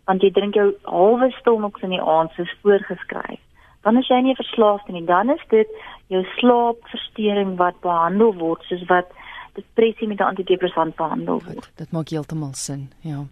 want 0.04 0.22
jy 0.22 0.30
drink 0.30 0.54
jou 0.54 0.72
halwe 0.82 1.30
stilnoks 1.30 1.82
in 1.82 1.90
die 1.90 2.02
aand 2.02 2.30
soos 2.32 2.54
voorgeskryf. 2.62 3.40
Dan 3.82 3.96
is 3.96 4.08
jy 4.08 4.20
nie 4.20 4.34
verslaaf 4.34 4.88
nie. 4.88 5.04
Dan 5.04 5.30
is 5.30 5.44
dit 5.48 5.68
jou 6.06 6.24
slaapversteuring 6.38 7.56
wat 7.56 7.80
behandel 7.80 8.34
word 8.34 8.62
soos 8.62 8.84
wat 8.88 9.12
depressie 9.58 10.08
met 10.08 10.18
'n 10.18 10.30
antidepressant 10.30 10.96
behandel 10.96 11.40
word. 11.44 11.64
Goed, 11.64 11.72
dit 11.74 11.90
maak 11.90 12.08
heeltemal 12.08 12.54
sin. 12.54 12.90
Ja. 13.00 13.24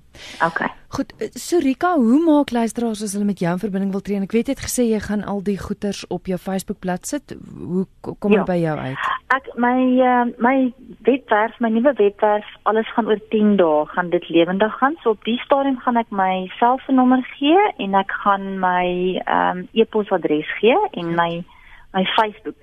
OK. 0.44 0.60
Goed, 0.88 1.12
eh, 1.18 1.28
Surika, 1.32 1.94
hoe 1.94 2.24
maak 2.24 2.50
luisteraars 2.50 3.02
as 3.02 3.12
hulle 3.12 3.24
met 3.24 3.38
jou 3.38 3.52
in 3.52 3.58
verbinding 3.58 3.90
wil 3.92 4.00
tree? 4.00 4.20
Ek 4.20 4.32
weet 4.32 4.46
jy 4.46 4.54
het 4.54 4.64
gesê 4.64 4.82
jy 4.88 5.00
gaan 5.00 5.24
al 5.24 5.42
die 5.42 5.58
goeders 5.58 6.06
op 6.06 6.26
jou 6.26 6.38
Facebook-blad 6.38 7.06
sit. 7.06 7.36
Hoe 7.58 7.86
kom 8.00 8.30
dit 8.30 8.38
ja. 8.38 8.44
by 8.44 8.58
jou 8.58 8.78
uit? 8.78 8.96
Ek 9.34 9.50
my 9.54 9.78
uh, 9.98 10.24
my 10.38 10.72
webwerf, 11.02 11.58
my 11.60 11.68
nuwe 11.68 11.92
webwerf, 11.98 12.46
alles 12.62 12.92
gaan 12.94 13.06
oor 13.06 13.20
10 13.30 13.56
dae 13.56 13.86
gaan 13.86 14.10
dit 14.10 14.28
lewendig 14.28 14.78
gaan. 14.78 14.96
So 15.02 15.10
op 15.10 15.24
die 15.24 15.38
stadium 15.38 15.78
gaan 15.78 15.96
ek 15.96 16.10
my 16.10 16.46
selfoonnommer 16.58 17.26
gee 17.38 17.58
en 17.76 17.94
ek 17.94 18.12
gaan 18.22 18.58
my 18.58 18.86
ehm 19.24 19.58
um, 19.58 19.68
e-posadres 19.72 20.50
gee 20.60 20.78
en 20.92 21.14
my 21.14 21.44
my 21.92 22.04
Facebook. 22.16 22.56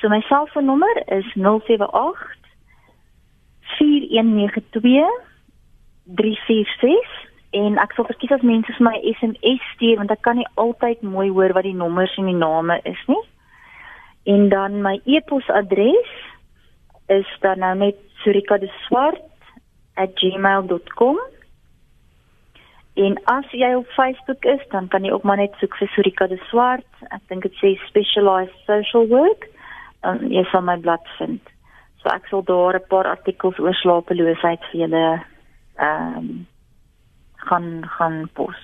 So 0.00 0.08
my 0.08 0.20
selfoonnommer 0.20 1.02
is 1.06 1.24
078 1.34 2.39
en 7.50 7.82
ek 7.82 7.96
sal 7.96 8.06
verkies 8.06 8.30
as 8.36 8.44
mense 8.46 8.70
vir 8.76 8.84
my 8.86 8.92
SMS 9.10 9.64
stuur 9.74 9.96
want 9.98 10.12
ek 10.14 10.22
kan 10.26 10.36
nie 10.38 10.52
altyd 10.62 10.98
mooi 11.02 11.28
hoor 11.28 11.52
wat 11.56 11.66
die 11.66 11.74
nommers 11.74 12.14
en 12.20 12.26
die 12.30 12.38
name 12.38 12.76
is 12.86 13.02
nie. 13.10 13.24
En 14.30 14.48
dan 14.52 14.72
my 14.84 15.00
e-posadres 15.04 16.12
is 17.10 17.26
dan 17.42 17.58
nou 17.58 17.74
net 17.74 17.96
surikadeswart@gmail.com. 18.22 21.18
En 22.94 23.22
as 23.24 23.50
jy 23.50 23.74
op 23.74 23.86
Facebook 23.96 24.44
is, 24.44 24.60
dan 24.70 24.88
kan 24.88 25.04
jy 25.04 25.12
ook 25.12 25.22
maar 25.22 25.36
net 25.36 25.54
soek 25.58 25.76
vir 25.76 25.88
Surika 25.88 26.26
de 26.26 26.36
Swart. 26.50 26.86
Ek 27.08 27.20
dink 27.28 27.42
dit 27.42 27.54
sê 27.62 27.78
specialized 27.86 28.54
social 28.66 29.06
work. 29.08 29.48
Dan 30.02 30.30
jy 30.30 30.44
sal 30.50 30.62
my 30.62 30.76
blad 30.76 31.08
vind. 31.18 31.40
So 32.00 32.08
ek 32.08 32.28
sal 32.30 32.42
daar 32.44 32.76
'n 32.76 32.88
paar 32.88 33.06
artikels 33.06 33.58
oor 33.58 33.74
slapeloosheid 33.74 34.62
vir 34.70 34.80
julle 34.80 35.06
ehm 35.76 36.16
um, 36.18 36.46
gaan 37.36 37.84
gaan 37.96 38.28
pos. 38.34 38.56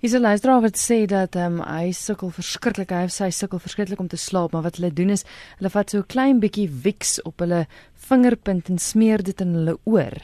Is 0.00 0.14
'n 0.14 0.20
luisteraar 0.20 0.60
wat 0.60 0.76
sê 0.76 1.06
dat 1.06 1.34
ehm 1.36 1.60
um, 1.60 1.64
hy 1.66 1.92
sukkel 1.92 2.30
verskriklik, 2.30 2.90
hy 2.90 3.06
sê 3.08 3.24
hy 3.24 3.30
sukkel 3.30 3.58
verskriklik 3.58 4.00
om 4.00 4.08
te 4.08 4.16
slaap, 4.16 4.52
maar 4.52 4.62
wat 4.62 4.76
hulle 4.76 4.92
doen 4.92 5.10
is 5.10 5.24
hulle 5.58 5.70
vat 5.70 5.90
so 5.90 5.98
'n 5.98 6.06
klein 6.14 6.40
bietjie 6.40 6.68
Vicks 6.68 7.22
op 7.22 7.38
hulle 7.38 7.66
vingerpunt 8.08 8.68
en 8.68 8.78
smeer 8.78 9.22
dit 9.22 9.40
in 9.40 9.54
hulle 9.54 9.78
oor 9.84 10.16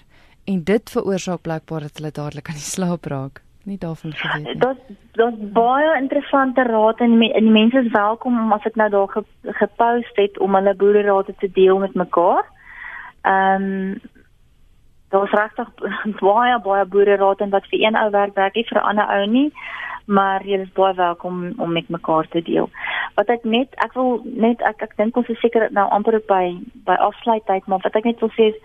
en 0.45 0.65
dit 0.65 0.91
veroorsaak 0.91 1.43
blykbaar 1.43 1.81
dat 1.81 1.97
hulle 1.97 2.11
dadelik 2.11 2.49
aan 2.49 2.61
die 2.61 2.73
slaap 2.77 3.07
raak 3.07 3.43
nie 3.65 3.79
daarvan 3.79 4.13
geweet 4.13 4.45
nie. 4.45 4.59
Dit 4.59 4.79
dit 5.13 5.53
baie 5.53 5.97
interessante 6.01 6.63
raad 6.63 7.01
en 7.01 7.21
en 7.21 7.45
die 7.45 7.59
mense 7.59 7.79
is 7.79 7.91
welkom 7.93 8.39
om 8.41 8.53
as 8.53 8.65
ek 8.65 8.75
nou 8.81 8.89
daar 8.91 9.09
ge, 9.09 9.23
gepost 9.43 10.17
het 10.17 10.39
om 10.39 10.55
hulle 10.55 10.75
boererade 10.75 11.35
te 11.39 11.51
deel 11.53 11.79
met 11.79 11.95
mekaar. 11.95 12.45
Ehm 13.23 13.63
um, 13.63 14.01
daar's 15.13 15.31
regtig 15.31 15.69
baie 16.29 16.59
baie 16.61 16.85
boererade 16.85 17.49
wat 17.49 17.67
vir 17.71 17.85
een 17.87 17.97
ou 17.97 18.11
werk 18.11 18.35
werk 18.35 18.55
nie 18.55 18.67
vir 18.69 18.81
'n 18.81 18.89
ander 18.91 19.09
ou 19.17 19.27
nie, 19.27 19.53
maar 20.07 20.47
jy 20.47 20.61
is 20.61 20.73
baie 20.73 20.95
welkom 20.95 21.53
om 21.57 21.73
met 21.73 21.89
mekaar 21.89 22.29
te 22.29 22.43
deel. 22.43 22.71
Wat 23.15 23.29
ek 23.29 23.45
net 23.45 23.69
ek 23.75 23.93
wil 23.93 24.21
net 24.25 24.63
ek 24.63 24.83
ek 24.83 24.97
dink 24.97 25.17
ons 25.17 25.29
is 25.29 25.41
seker 25.41 25.69
nou 25.71 25.89
amper 25.91 26.21
by 26.27 26.57
by 26.85 26.95
afsluittyd, 26.95 27.67
maar 27.67 27.81
wat 27.83 27.97
ek 27.97 28.05
net 28.05 28.21
wil 28.21 28.33
sê 28.39 28.51
is 28.55 28.59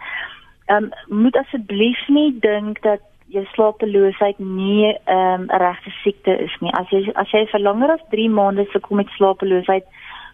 ehm 0.65 0.83
um, 0.83 0.91
moet 1.23 1.35
asseblief 1.35 2.07
nie 2.07 2.39
dink 2.39 2.81
dat 2.81 3.01
jou 3.27 3.43
slapeloosheid 3.53 4.39
nie 4.39 4.93
ehm, 5.05 5.41
'n 5.41 5.51
um, 5.51 5.57
regte 5.59 5.89
siekte 6.03 6.37
is 6.37 6.55
nie. 6.59 6.71
As 6.73 6.89
jy 6.89 7.11
as 7.15 7.31
jy 7.31 7.45
vir 7.51 7.59
langer 7.59 7.91
as 7.91 8.05
3 8.09 8.29
maande 8.29 8.65
sukkel 8.71 8.95
met 8.95 9.09
slapeloosheid, 9.17 9.85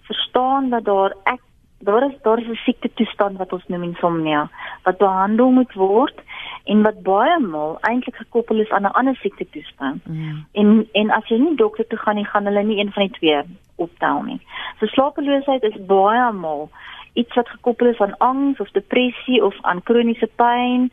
verstaan 0.08 0.69
dat 0.69 0.86
daar 0.86 1.15
ek 1.23 1.41
daar 1.84 2.03
is 2.03 2.15
daar 2.21 2.39
is 2.39 2.47
'n 2.47 2.63
siekte 2.65 2.89
toestand 2.93 3.38
wat 3.38 3.53
ons 3.53 3.67
noem 3.67 3.84
insomnia 3.84 4.49
wat 4.84 4.97
behandel 4.97 5.51
moet 5.51 5.73
word 5.73 6.21
en 6.63 6.82
wat 6.82 7.03
baie 7.03 7.39
maal 7.39 7.77
eintlik 7.82 8.15
gekoppel 8.15 8.60
is 8.60 8.71
aan 8.71 8.84
'n 8.84 8.97
ander 8.99 9.15
siekte 9.15 9.49
toestand. 9.49 10.08
Mm. 10.08 10.45
En 10.51 10.88
en 10.91 11.10
as 11.10 11.27
jy 11.27 11.38
nie 11.38 11.56
dokter 11.56 11.88
toe 11.88 11.97
gaan 11.97 12.15
nie, 12.15 12.25
gaan 12.25 12.45
hulle 12.45 12.63
nie 12.63 12.79
een 12.79 12.91
van 12.91 13.03
die 13.03 13.17
twee 13.17 13.41
optel 13.75 14.21
nie. 14.23 14.41
So 14.79 14.86
slapeloosheid 14.86 15.63
is 15.63 15.86
baie 15.86 16.32
maal 16.32 16.69
iets 17.13 17.34
wat 17.34 17.49
gekoppel 17.49 17.88
is 17.88 17.99
aan 17.99 18.17
angs 18.17 18.60
of 18.60 18.71
depressie 18.71 19.43
of 19.45 19.56
aan 19.62 19.84
kroniese 19.84 20.29
pyn 20.36 20.91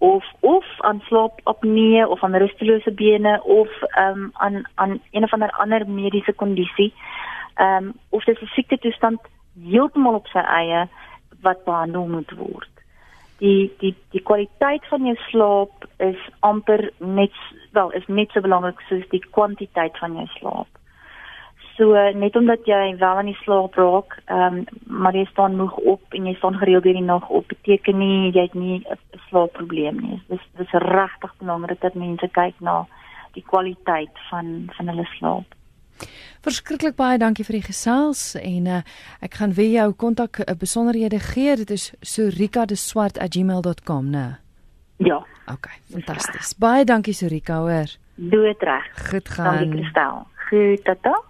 of 0.00 0.24
of 0.40 0.64
aan 0.78 1.00
slaapapnee 1.00 2.08
of 2.08 2.22
aan 2.24 2.36
rustelose 2.36 2.92
bene 2.92 3.42
of 3.44 3.82
ehm 3.82 4.18
um, 4.18 4.30
aan 4.32 4.68
aan 4.74 5.00
een 5.10 5.22
of 5.22 5.32
ander 5.32 5.50
ander 5.50 5.88
mediese 5.88 6.32
kondisie. 6.32 6.94
Ehm 7.54 7.84
um, 7.84 7.92
of 8.08 8.24
dit 8.24 8.40
'n 8.40 8.46
siekte 8.46 8.78
toestand 8.78 9.20
heeltemal 9.64 10.14
op 10.14 10.26
sy 10.26 10.38
eie 10.38 10.88
wat 11.40 11.64
behandel 11.64 12.06
moet 12.06 12.32
word. 12.36 12.70
Die 13.38 13.72
die 13.78 13.94
die 14.10 14.22
kwaliteit 14.22 14.86
van 14.88 15.04
jou 15.04 15.16
slaap 15.28 15.86
is 15.96 16.28
amper 16.40 16.90
net 16.98 17.36
wel 17.72 17.90
is 17.90 18.06
net 18.06 18.30
so 18.30 18.40
belangrik 18.40 18.80
soos 18.80 19.08
die 19.08 19.24
kwantiteit 19.30 19.98
van 19.98 20.14
jou 20.14 20.26
slaap. 20.26 20.79
So 21.80 21.96
net 21.96 22.36
omdat 22.36 22.66
jy 22.68 22.92
wel 23.00 23.16
aan 23.16 23.30
die 23.30 23.38
slaap 23.40 23.72
raak, 23.80 24.18
ehm 24.26 24.60
um, 24.60 24.64
maar 25.00 25.16
jy 25.16 25.24
staan 25.30 25.56
moeg 25.56 25.72
op 25.88 26.02
en 26.12 26.26
jy 26.28 26.34
staan 26.36 26.58
gereeld 26.60 26.84
deur 26.84 26.98
die 26.98 27.06
nag 27.06 27.28
op, 27.28 27.46
beteken 27.48 27.98
nie 27.98 28.32
jy 28.34 28.42
het 28.42 28.54
nie 28.54 28.84
'n 28.84 28.98
slaapprobleem 29.28 30.00
nie. 30.00 30.22
Dis 30.28 30.40
dis 30.58 30.72
regtig 30.72 31.34
belangrik 31.38 31.80
dat 31.80 31.94
mense 31.94 32.28
kyk 32.28 32.54
na 32.60 32.86
die 33.32 33.44
kwaliteit 33.46 34.18
van 34.30 34.70
van 34.76 34.88
hulle 34.88 35.06
slaap. 35.16 35.44
Verskriklik 36.42 36.96
baie 36.96 37.18
dankie 37.18 37.44
vir 37.44 37.52
die 37.60 37.68
gesels 37.72 38.34
en 38.34 38.66
uh, 38.66 38.80
ek 39.20 39.34
gaan 39.34 39.52
weer 39.52 39.70
jou 39.70 39.92
kontak 39.92 40.38
uh, 40.38 40.44
besonderhede 40.58 41.18
gee. 41.18 41.56
Dit 41.56 41.70
is 41.70 41.92
sorika.deswart@gmail.com, 42.00 44.10
né? 44.10 44.36
Ja. 44.96 45.26
OK, 45.52 45.66
fantasties. 45.90 46.54
Baie 46.58 46.84
dankie 46.84 47.14
Sorika, 47.14 47.58
hoor. 47.58 47.86
Doodreg. 48.14 49.10
Goed 49.10 49.28
gaan. 49.28 49.56
Dankie 49.56 49.70
Kristel. 49.70 50.26
Goed, 50.48 50.84
tata. 50.84 51.29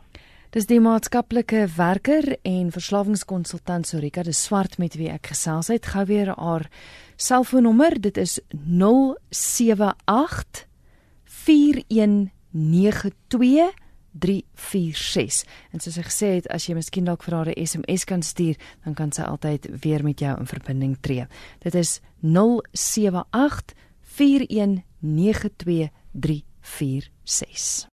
Dis 0.51 0.67
die 0.67 0.81
maatskaplike 0.83 1.61
werker 1.77 2.25
en 2.43 2.73
verslawingskonsultant 2.75 3.87
Sorika 3.87 4.25
de 4.27 4.33
Swart 4.35 4.81
met 4.83 4.97
wie 4.99 5.07
ek 5.07 5.31
gesels 5.31 5.71
het. 5.71 5.87
Gou 5.93 6.03
weer 6.09 6.33
haar 6.35 6.67
selfoonnommer. 7.15 7.95
Dit 8.03 8.19
is 8.19 8.43
078 8.51 10.67
4192 11.23 13.71
346. 14.11 15.47
En 15.71 15.79
soos 15.79 16.03
ek 16.03 16.11
gesê 16.11 16.35
het, 16.41 16.51
as 16.51 16.67
jy 16.67 16.75
miskien 16.75 17.07
dalk 17.07 17.23
vir 17.23 17.35
haar 17.37 17.55
'n 17.55 17.67
SMS 17.67 18.05
kan 18.05 18.23
stuur, 18.23 18.57
dan 18.83 18.95
kan 18.95 19.13
sy 19.13 19.23
altyd 19.23 19.69
weer 19.85 20.03
met 20.03 20.19
jou 20.19 20.35
in 20.35 20.47
verbinding 20.47 20.97
tree. 21.01 21.27
Dit 21.63 21.75
is 21.75 22.01
078 22.23 23.75
4192 24.03 25.91
346. 26.11 27.87